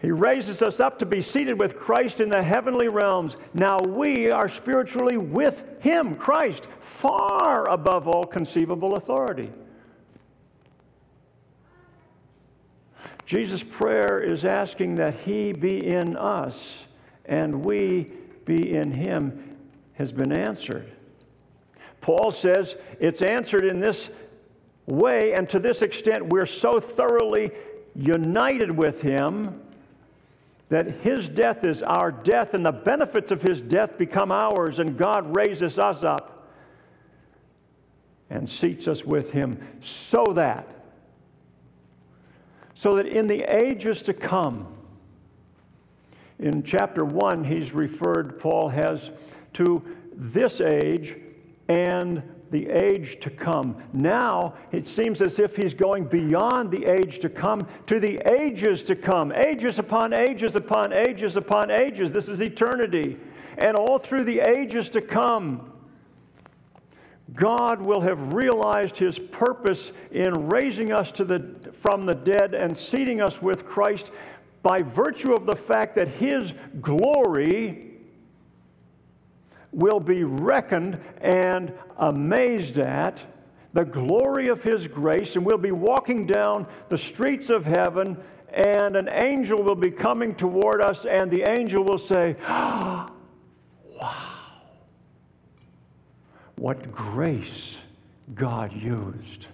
He 0.00 0.10
raises 0.10 0.62
us 0.62 0.80
up 0.80 0.98
to 1.00 1.06
be 1.06 1.20
seated 1.20 1.60
with 1.60 1.76
Christ 1.76 2.20
in 2.20 2.30
the 2.30 2.42
heavenly 2.42 2.88
realms. 2.88 3.36
Now 3.52 3.76
we 3.86 4.30
are 4.30 4.48
spiritually 4.48 5.18
with 5.18 5.62
Him, 5.80 6.14
Christ, 6.14 6.62
far 7.00 7.68
above 7.68 8.08
all 8.08 8.24
conceivable 8.24 8.94
authority. 8.94 9.50
Jesus' 13.26 13.62
prayer 13.62 14.22
is 14.22 14.44
asking 14.46 14.94
that 14.94 15.20
He 15.20 15.52
be 15.52 15.86
in 15.86 16.16
us 16.16 16.56
and 17.26 17.64
we 17.64 18.10
be 18.56 18.74
in 18.74 18.90
Him, 18.90 19.56
has 19.94 20.12
been 20.12 20.32
answered. 20.32 20.90
Paul 22.00 22.32
says 22.32 22.76
it's 22.98 23.22
answered 23.22 23.64
in 23.64 23.80
this 23.80 24.08
way, 24.86 25.34
and 25.34 25.48
to 25.50 25.58
this 25.58 25.82
extent, 25.82 26.28
we're 26.28 26.46
so 26.46 26.80
thoroughly 26.80 27.50
united 27.94 28.70
with 28.70 29.02
Him 29.02 29.60
that 30.70 30.88
his 31.00 31.28
death 31.28 31.66
is 31.66 31.82
our 31.82 32.12
death 32.12 32.54
and 32.54 32.64
the 32.64 32.72
benefits 32.72 33.32
of 33.32 33.42
his 33.42 33.60
death 33.60 33.98
become 33.98 34.30
ours, 34.30 34.78
and 34.78 34.96
God 34.96 35.36
raises 35.36 35.78
us 35.78 36.04
up 36.04 36.48
and 38.30 38.48
seats 38.48 38.86
us 38.86 39.04
with 39.04 39.32
him 39.32 39.58
so 39.82 40.32
that 40.34 40.68
so 42.76 42.94
that 42.94 43.06
in 43.06 43.26
the 43.26 43.42
ages 43.52 44.00
to 44.02 44.14
come 44.14 44.68
in 46.40 46.62
chapter 46.62 47.04
1 47.04 47.44
he's 47.44 47.72
referred 47.72 48.38
Paul 48.40 48.68
has 48.68 49.10
to 49.54 49.82
this 50.14 50.60
age 50.60 51.16
and 51.68 52.22
the 52.50 52.68
age 52.68 53.20
to 53.20 53.30
come. 53.30 53.76
Now 53.92 54.54
it 54.72 54.86
seems 54.86 55.22
as 55.22 55.38
if 55.38 55.54
he's 55.54 55.74
going 55.74 56.04
beyond 56.04 56.70
the 56.70 56.84
age 56.90 57.20
to 57.20 57.28
come 57.28 57.66
to 57.86 58.00
the 58.00 58.18
ages 58.32 58.82
to 58.84 58.96
come. 58.96 59.32
Ages 59.32 59.78
upon 59.78 60.12
ages 60.12 60.56
upon 60.56 60.92
ages 60.92 61.36
upon 61.36 61.70
ages. 61.70 62.10
This 62.10 62.28
is 62.28 62.40
eternity. 62.40 63.16
And 63.58 63.76
all 63.76 63.98
through 63.98 64.24
the 64.24 64.40
ages 64.40 64.88
to 64.90 65.00
come, 65.00 65.72
God 67.34 67.80
will 67.80 68.00
have 68.00 68.34
realized 68.34 68.96
his 68.96 69.18
purpose 69.18 69.92
in 70.10 70.48
raising 70.48 70.92
us 70.92 71.12
to 71.12 71.24
the, 71.24 71.72
from 71.80 72.04
the 72.04 72.14
dead 72.14 72.54
and 72.54 72.76
seating 72.76 73.20
us 73.20 73.40
with 73.40 73.64
Christ 73.64 74.10
by 74.62 74.82
virtue 74.82 75.32
of 75.32 75.46
the 75.46 75.56
fact 75.56 75.94
that 75.96 76.08
his 76.08 76.52
glory 76.80 77.90
will 79.72 80.00
be 80.00 80.24
reckoned 80.24 80.98
and 81.20 81.72
amazed 81.98 82.78
at 82.78 83.20
the 83.72 83.84
glory 83.84 84.48
of 84.48 84.62
His 84.62 84.86
grace, 84.86 85.36
and 85.36 85.44
we'll 85.44 85.58
be 85.58 85.72
walking 85.72 86.26
down 86.26 86.66
the 86.88 86.98
streets 86.98 87.50
of 87.50 87.64
heaven, 87.64 88.16
and 88.52 88.96
an 88.96 89.08
angel 89.08 89.62
will 89.62 89.76
be 89.76 89.90
coming 89.90 90.34
toward 90.34 90.82
us, 90.82 91.06
and 91.06 91.30
the 91.30 91.48
angel 91.48 91.84
will 91.84 91.98
say, 91.98 92.36
Wow, 92.48 93.12
what 96.56 96.90
grace 96.92 97.76
God 98.34 98.72
used! 98.72 99.46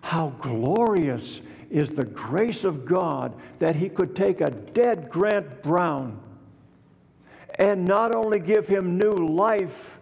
How 0.00 0.28
glorious 0.40 1.40
is 1.70 1.90
the 1.90 2.04
grace 2.04 2.64
of 2.64 2.84
God 2.84 3.32
that 3.60 3.76
He 3.76 3.88
could 3.88 4.14
take 4.16 4.40
a 4.40 4.50
dead 4.50 5.08
Grant 5.08 5.62
Brown 5.62 6.20
and 7.60 7.84
not 7.84 8.14
only 8.14 8.40
give 8.40 8.66
him 8.66 8.98
new 8.98 9.12
life 9.12 9.98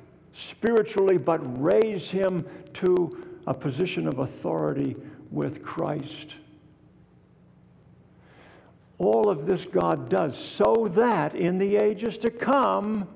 spiritually, 0.50 1.18
but 1.18 1.38
raise 1.60 2.08
him 2.08 2.46
to 2.74 3.38
a 3.46 3.54
position 3.54 4.06
of 4.06 4.20
authority 4.20 4.96
with 5.30 5.62
Christ. 5.62 6.36
All 8.98 9.28
of 9.28 9.46
this 9.46 9.64
God 9.66 10.08
does 10.08 10.36
so 10.36 10.90
that 10.94 11.34
in 11.34 11.58
the 11.58 11.76
ages 11.76 12.16
to 12.18 12.30
come, 12.30 13.08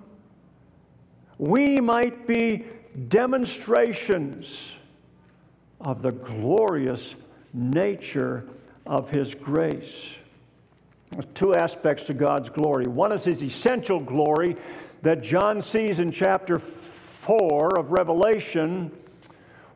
we 1.38 1.76
might 1.76 2.26
be 2.26 2.64
demonstrations 3.08 4.46
of 5.80 6.02
the 6.02 6.12
glorious 6.12 7.14
nature 7.52 8.44
of 8.86 9.10
His 9.10 9.34
grace. 9.34 9.92
Two 11.34 11.54
aspects 11.54 12.04
to 12.04 12.14
God's 12.14 12.48
glory. 12.48 12.86
One 12.86 13.12
is 13.12 13.24
His 13.24 13.42
essential 13.42 14.00
glory 14.00 14.56
that 15.02 15.22
John 15.22 15.60
sees 15.60 15.98
in 15.98 16.12
chapter 16.12 16.60
4 17.26 17.78
of 17.78 17.90
Revelation 17.90 18.90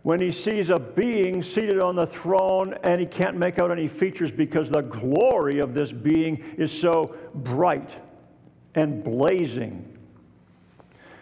when 0.06 0.20
he 0.20 0.30
sees 0.30 0.70
a 0.70 0.76
being 0.76 1.42
seated 1.42 1.80
on 1.82 1.96
the 1.96 2.06
throne 2.06 2.74
and 2.84 3.00
he 3.00 3.06
can't 3.06 3.36
make 3.36 3.60
out 3.60 3.72
any 3.72 3.88
features 3.88 4.30
because 4.30 4.70
the 4.70 4.82
glory 4.82 5.58
of 5.58 5.74
this 5.74 5.90
being 5.90 6.36
is 6.56 6.70
so 6.70 7.16
bright 7.34 7.90
and 8.76 9.02
blazing. 9.02 9.85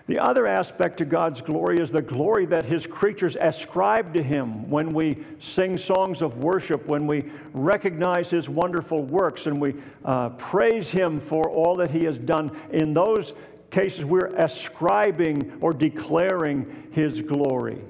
The 0.06 0.18
other 0.18 0.46
aspect 0.46 0.98
to 0.98 1.06
God's 1.06 1.40
glory 1.40 1.78
is 1.78 1.90
the 1.90 2.02
glory 2.02 2.44
that 2.46 2.66
His 2.66 2.86
creatures 2.86 3.38
ascribe 3.40 4.12
to 4.14 4.22
Him 4.22 4.68
when 4.68 4.92
we 4.92 5.24
sing 5.40 5.78
songs 5.78 6.20
of 6.20 6.36
worship, 6.38 6.86
when 6.86 7.06
we 7.06 7.30
recognize 7.54 8.28
His 8.28 8.46
wonderful 8.46 9.02
works, 9.02 9.46
and 9.46 9.58
we 9.58 9.74
uh, 10.04 10.28
praise 10.30 10.88
Him 10.88 11.22
for 11.22 11.48
all 11.48 11.74
that 11.76 11.90
He 11.90 12.04
has 12.04 12.18
done. 12.18 12.54
In 12.70 12.92
those 12.92 13.32
cases, 13.70 14.04
we're 14.04 14.34
ascribing 14.36 15.56
or 15.62 15.72
declaring 15.72 16.90
His 16.92 17.22
glory. 17.22 17.80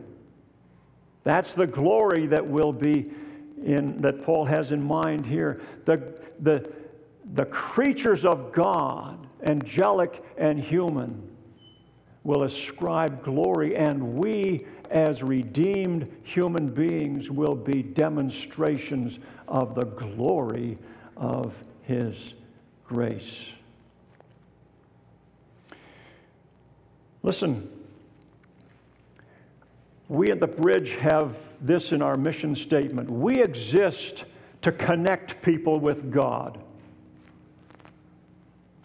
That's 1.25 1.55
the 1.55 1.67
glory 1.67 2.29
that 2.29 2.47
will 2.47 2.73
be 2.73 3.11
in, 3.65 4.01
that 4.03 4.23
Paul 4.25 4.45
has 4.45 4.71
in 4.71 4.81
mind 4.81 5.27
here. 5.27 5.63
The, 5.85 6.17
the, 6.41 6.71
the 7.33 7.47
creatures 7.47 8.25
of 8.25 8.53
God, 8.53 9.27
angelic 9.49 10.23
and 10.39 10.61
human, 10.61 11.34
will 12.25 12.45
ascribe 12.45 13.23
glory, 13.23 13.77
and 13.77 14.15
we, 14.15 14.67
as 14.91 15.23
redeemed 15.23 16.11
human 16.25 16.69
beings, 16.69 17.31
will 17.31 17.55
be 17.55 17.83
demonstrations 17.83 19.19
of 19.47 19.75
the 19.75 19.85
glory 19.85 20.79
of 21.17 21.55
His 21.83 22.17
grace. 22.87 23.37
Listen, 27.23 27.69
we 30.09 30.31
at 30.31 30.41
the 30.41 30.47
bridge 30.47 30.91
have 31.01 31.37
this 31.61 31.93
in 31.93 32.03
our 32.03 32.17
mission 32.17 32.57
statement. 32.57 33.09
We 33.09 33.43
exist 33.43 34.25
to 34.63 34.73
connect 34.73 35.43
people 35.43 35.79
with 35.79 36.11
God 36.11 36.64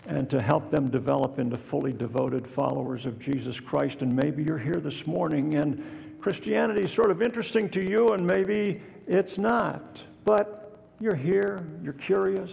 and 0.10 0.28
to 0.28 0.42
help 0.42 0.72
them 0.72 0.90
develop 0.90 1.38
into 1.38 1.56
fully 1.56 1.94
devoted 1.94 2.48
followers 2.48 3.06
of 3.06 3.20
Jesus 3.20 3.60
Christ. 3.60 4.02
And 4.02 4.16
maybe 4.16 4.44
you're 4.44 4.58
here 4.58 4.82
this 4.84 5.06
morning 5.06 5.54
and 5.56 5.84
Christianity 6.20 6.84
is 6.84 6.92
sort 6.92 7.12
of 7.12 7.22
interesting 7.22 7.70
to 7.70 7.82
you, 7.82 8.10
and 8.10 8.26
maybe 8.26 8.82
it's 9.08 9.38
not. 9.38 10.02
But 10.26 10.80
you're 11.00 11.16
here, 11.16 11.66
you're 11.84 11.94
curious. 11.94 12.52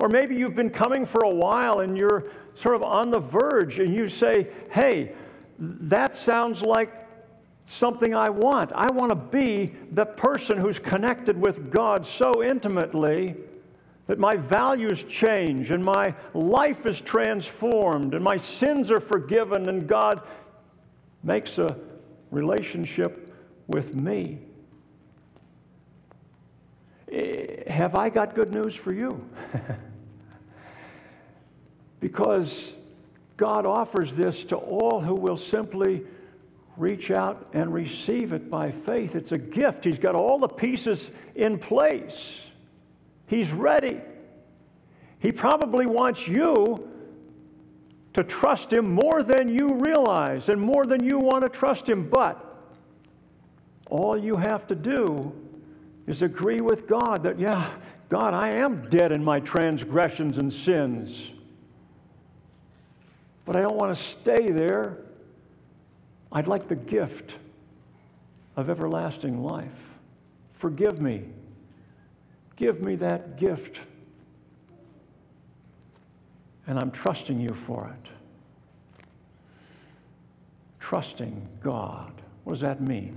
Or 0.00 0.08
maybe 0.08 0.34
you've 0.34 0.56
been 0.56 0.70
coming 0.70 1.06
for 1.06 1.20
a 1.24 1.30
while 1.30 1.80
and 1.80 1.96
you're 1.96 2.30
sort 2.56 2.74
of 2.74 2.82
on 2.82 3.10
the 3.10 3.20
verge, 3.20 3.78
and 3.78 3.94
you 3.94 4.08
say, 4.08 4.48
hey, 4.70 5.12
that 5.58 6.16
sounds 6.16 6.62
like 6.62 6.92
something 7.66 8.14
I 8.14 8.30
want. 8.30 8.72
I 8.74 8.90
want 8.92 9.10
to 9.10 9.16
be 9.16 9.74
the 9.92 10.06
person 10.06 10.58
who's 10.58 10.78
connected 10.78 11.40
with 11.40 11.70
God 11.70 12.06
so 12.06 12.42
intimately 12.42 13.36
that 14.06 14.18
my 14.18 14.34
values 14.36 15.04
change 15.08 15.70
and 15.70 15.84
my 15.84 16.14
life 16.34 16.86
is 16.86 17.00
transformed 17.00 18.14
and 18.14 18.22
my 18.24 18.36
sins 18.36 18.90
are 18.90 19.00
forgiven 19.00 19.68
and 19.68 19.86
God 19.86 20.22
makes 21.22 21.58
a 21.58 21.76
relationship 22.30 23.32
with 23.68 23.94
me. 23.94 24.38
Eh, 27.10 27.70
have 27.70 27.94
I 27.94 28.08
got 28.08 28.34
good 28.34 28.52
news 28.52 28.74
for 28.74 28.92
you? 28.92 29.24
because 32.00 32.70
God 33.36 33.66
offers 33.66 34.12
this 34.14 34.44
to 34.44 34.56
all 34.56 35.00
who 35.00 35.14
will 35.14 35.36
simply 35.36 36.02
reach 36.76 37.10
out 37.10 37.48
and 37.52 37.72
receive 37.72 38.32
it 38.32 38.50
by 38.50 38.72
faith. 38.72 39.14
It's 39.14 39.32
a 39.32 39.38
gift. 39.38 39.84
He's 39.84 39.98
got 39.98 40.14
all 40.14 40.38
the 40.38 40.48
pieces 40.48 41.08
in 41.34 41.58
place, 41.58 42.16
He's 43.32 43.50
ready. 43.50 43.98
He 45.18 45.32
probably 45.32 45.86
wants 45.86 46.28
you 46.28 46.86
to 48.12 48.22
trust 48.22 48.70
Him 48.70 48.92
more 48.92 49.22
than 49.22 49.48
you 49.48 49.80
realize 49.80 50.50
and 50.50 50.60
more 50.60 50.84
than 50.84 51.02
you 51.02 51.16
want 51.16 51.42
to 51.42 51.48
trust 51.48 51.88
Him. 51.88 52.10
But 52.10 52.44
all 53.86 54.18
you 54.18 54.36
have 54.36 54.66
to 54.66 54.74
do 54.74 55.32
is 56.06 56.20
agree 56.20 56.60
with 56.60 56.86
God 56.86 57.22
that, 57.22 57.40
yeah, 57.40 57.70
God, 58.10 58.34
I 58.34 58.50
am 58.50 58.90
dead 58.90 59.12
in 59.12 59.24
my 59.24 59.40
transgressions 59.40 60.36
and 60.36 60.52
sins. 60.52 61.18
But 63.46 63.56
I 63.56 63.62
don't 63.62 63.76
want 63.76 63.96
to 63.96 64.04
stay 64.20 64.50
there. 64.50 64.98
I'd 66.30 66.48
like 66.48 66.68
the 66.68 66.76
gift 66.76 67.32
of 68.56 68.68
everlasting 68.68 69.42
life. 69.42 69.70
Forgive 70.58 71.00
me. 71.00 71.24
Give 72.56 72.80
me 72.80 72.96
that 72.96 73.38
gift. 73.38 73.78
And 76.66 76.78
I'm 76.78 76.90
trusting 76.90 77.40
you 77.40 77.54
for 77.66 77.92
it. 77.92 78.10
Trusting 80.80 81.48
God. 81.62 82.12
What 82.44 82.54
does 82.54 82.62
that 82.62 82.80
mean? 82.80 83.16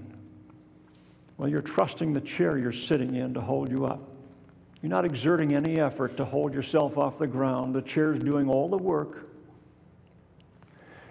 Well, 1.38 1.49
you're 1.49 1.61
trusting 1.61 2.13
the 2.13 2.21
chair 2.21 2.57
you're 2.57 2.71
sitting 2.71 3.15
in 3.15 3.33
to 3.33 3.41
hold 3.41 3.69
you 3.69 3.86
up. 3.86 4.01
You're 4.81 4.89
not 4.89 5.05
exerting 5.05 5.53
any 5.53 5.79
effort 5.79 6.15
to 6.17 6.25
hold 6.25 6.53
yourself 6.53 6.97
off 6.97 7.19
the 7.19 7.27
ground. 7.27 7.75
The 7.75 7.81
chair's 7.81 8.19
doing 8.19 8.49
all 8.49 8.69
the 8.69 8.77
work 8.77 9.25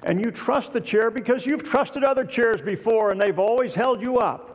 and 0.05 0.23
you 0.23 0.31
trust 0.31 0.73
the 0.73 0.81
chair 0.81 1.11
because 1.11 1.47
you've 1.47 1.65
trusted 1.65 2.05
other 2.05 2.25
chairs 2.25 2.61
before 2.61 3.11
and 3.11 3.21
they've 3.21 3.39
always 3.39 3.75
held 3.75 4.03
you 4.03 4.19
up. 4.19 4.54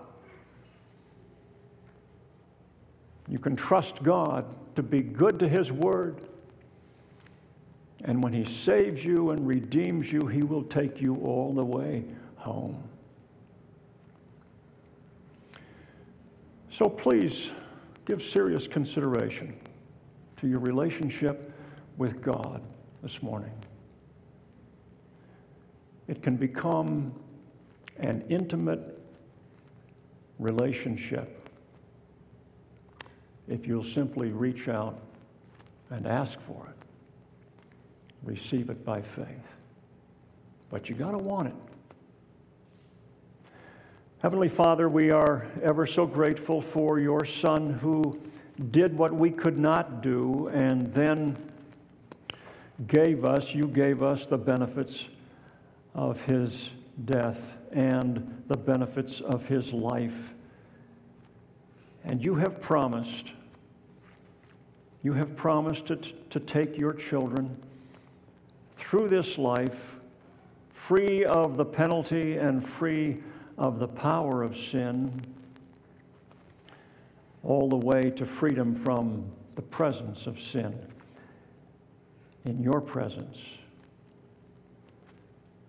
You 3.30 3.40
can 3.40 3.56
trust 3.56 4.02
God 4.04 4.46
to 4.76 4.84
be 4.84 5.02
good 5.02 5.40
to 5.40 5.48
His 5.48 5.72
Word. 5.72 6.22
And 8.04 8.24
when 8.24 8.34
He 8.34 8.46
saves 8.64 9.04
you 9.04 9.32
and 9.32 9.46
redeems 9.46 10.12
you, 10.12 10.26
He 10.28 10.44
will 10.44 10.64
take 10.64 11.00
you 11.02 11.16
all 11.18 11.54
the 11.54 11.64
way 11.64 12.04
home. 12.36 12.82
So 16.72 16.86
please 16.86 17.50
give 18.06 18.24
serious 18.24 18.68
consideration 18.68 19.54
to 20.38 20.48
your 20.48 20.60
relationship 20.60 21.52
with 21.98 22.22
God 22.22 22.62
this 23.04 23.22
morning 23.22 23.52
it 26.10 26.24
can 26.24 26.36
become 26.36 27.14
an 28.00 28.24
intimate 28.30 29.00
relationship 30.40 31.39
if 33.50 33.68
you'll 33.68 33.84
simply 33.84 34.30
reach 34.32 34.68
out 34.68 35.00
and 35.90 36.06
ask 36.06 36.38
for 36.48 36.68
it. 36.68 36.86
Receive 38.24 38.70
it 38.70 38.86
by 38.86 39.02
faith. 39.02 39.26
But 40.70 40.88
you 40.88 40.96
got 40.96 41.12
to 41.12 41.18
want 41.18 41.48
it. 41.48 41.56
Heavenly 44.22 44.50
Father, 44.50 44.90
we 44.90 45.12
are 45.12 45.48
ever 45.64 45.88
so 45.88 46.06
grateful 46.06 46.62
for 46.74 47.00
your 47.00 47.26
Son 47.26 47.74
who 47.74 48.20
did 48.72 48.98
what 48.98 49.14
we 49.14 49.32
could 49.32 49.58
not 49.58 50.04
do 50.04 50.50
and 50.54 50.94
then 50.94 51.38
gave 52.88 53.26
us, 53.26 53.46
you 53.54 53.64
gave 53.64 54.04
us 54.04 54.26
the 54.26 54.38
benefits 54.38 55.06
of 55.96 56.20
his 56.22 56.52
death 57.06 57.40
and 57.72 58.44
the 58.48 58.58
benefits 58.58 59.22
of 59.22 59.46
his 59.46 59.72
life. 59.72 60.14
And 62.04 62.24
you 62.24 62.36
have 62.36 62.62
promised, 62.62 63.32
you 65.04 65.14
have 65.14 65.36
promised 65.36 65.86
to, 65.88 65.96
to 66.30 66.40
take 66.40 66.78
your 66.78 66.94
children 66.94 67.56
through 68.78 69.08
this 69.08 69.38
life 69.38 69.78
free 70.88 71.24
of 71.26 71.58
the 71.58 71.66
penalty 71.66 72.38
and 72.38 72.68
free 72.68 73.18
of 73.58 73.80
the 73.80 73.88
power 73.88 74.42
of 74.44 74.58
sin, 74.72 75.22
all 77.44 77.70
the 77.70 77.78
way 77.78 78.02
to 78.02 78.26
freedom 78.26 78.76
from 78.84 79.24
the 79.56 79.62
presence 79.62 80.26
of 80.26 80.38
sin 80.52 80.78
in 82.46 82.64
your 82.64 82.82
presence 82.82 83.38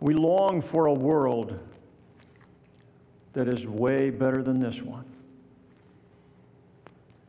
We 0.01 0.15
long 0.15 0.63
for 0.63 0.87
a 0.87 0.93
world 0.93 1.59
that 3.35 3.49
is 3.49 3.67
way 3.67 4.11
better 4.11 4.43
than 4.43 4.59
this 4.59 4.81
one. 4.81 5.05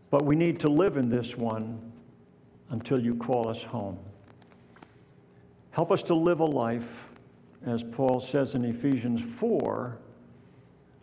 But 0.10 0.24
we 0.26 0.36
need 0.36 0.60
to 0.62 0.68
live 0.68 0.98
in 0.98 1.10
this 1.10 1.36
one 1.36 1.91
until 2.72 3.00
you 3.00 3.16
call 3.16 3.48
us 3.48 3.62
home. 3.62 3.98
Help 5.72 5.92
us 5.92 6.02
to 6.04 6.16
live 6.16 6.40
a 6.40 6.46
life, 6.46 6.88
as 7.66 7.84
Paul 7.92 8.28
says 8.32 8.54
in 8.56 8.66
Ephesians 8.66 9.22
4, 9.40 9.98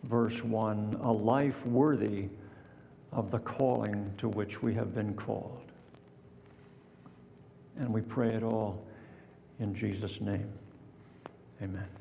verse 0.03 0.43
1, 0.43 0.99
a 1.01 1.11
life 1.11 1.55
worthy 1.65 2.25
of 3.11 3.31
the 3.31 3.39
calling 3.39 4.13
to 4.19 4.27
which 4.29 4.61
we 4.61 4.73
have 4.75 4.93
been 4.93 5.13
called. 5.15 5.61
And 7.77 7.91
we 7.91 8.01
pray 8.01 8.35
it 8.35 8.43
all 8.43 8.85
in 9.59 9.73
Jesus' 9.73 10.19
name. 10.21 10.49
Amen. 11.61 11.98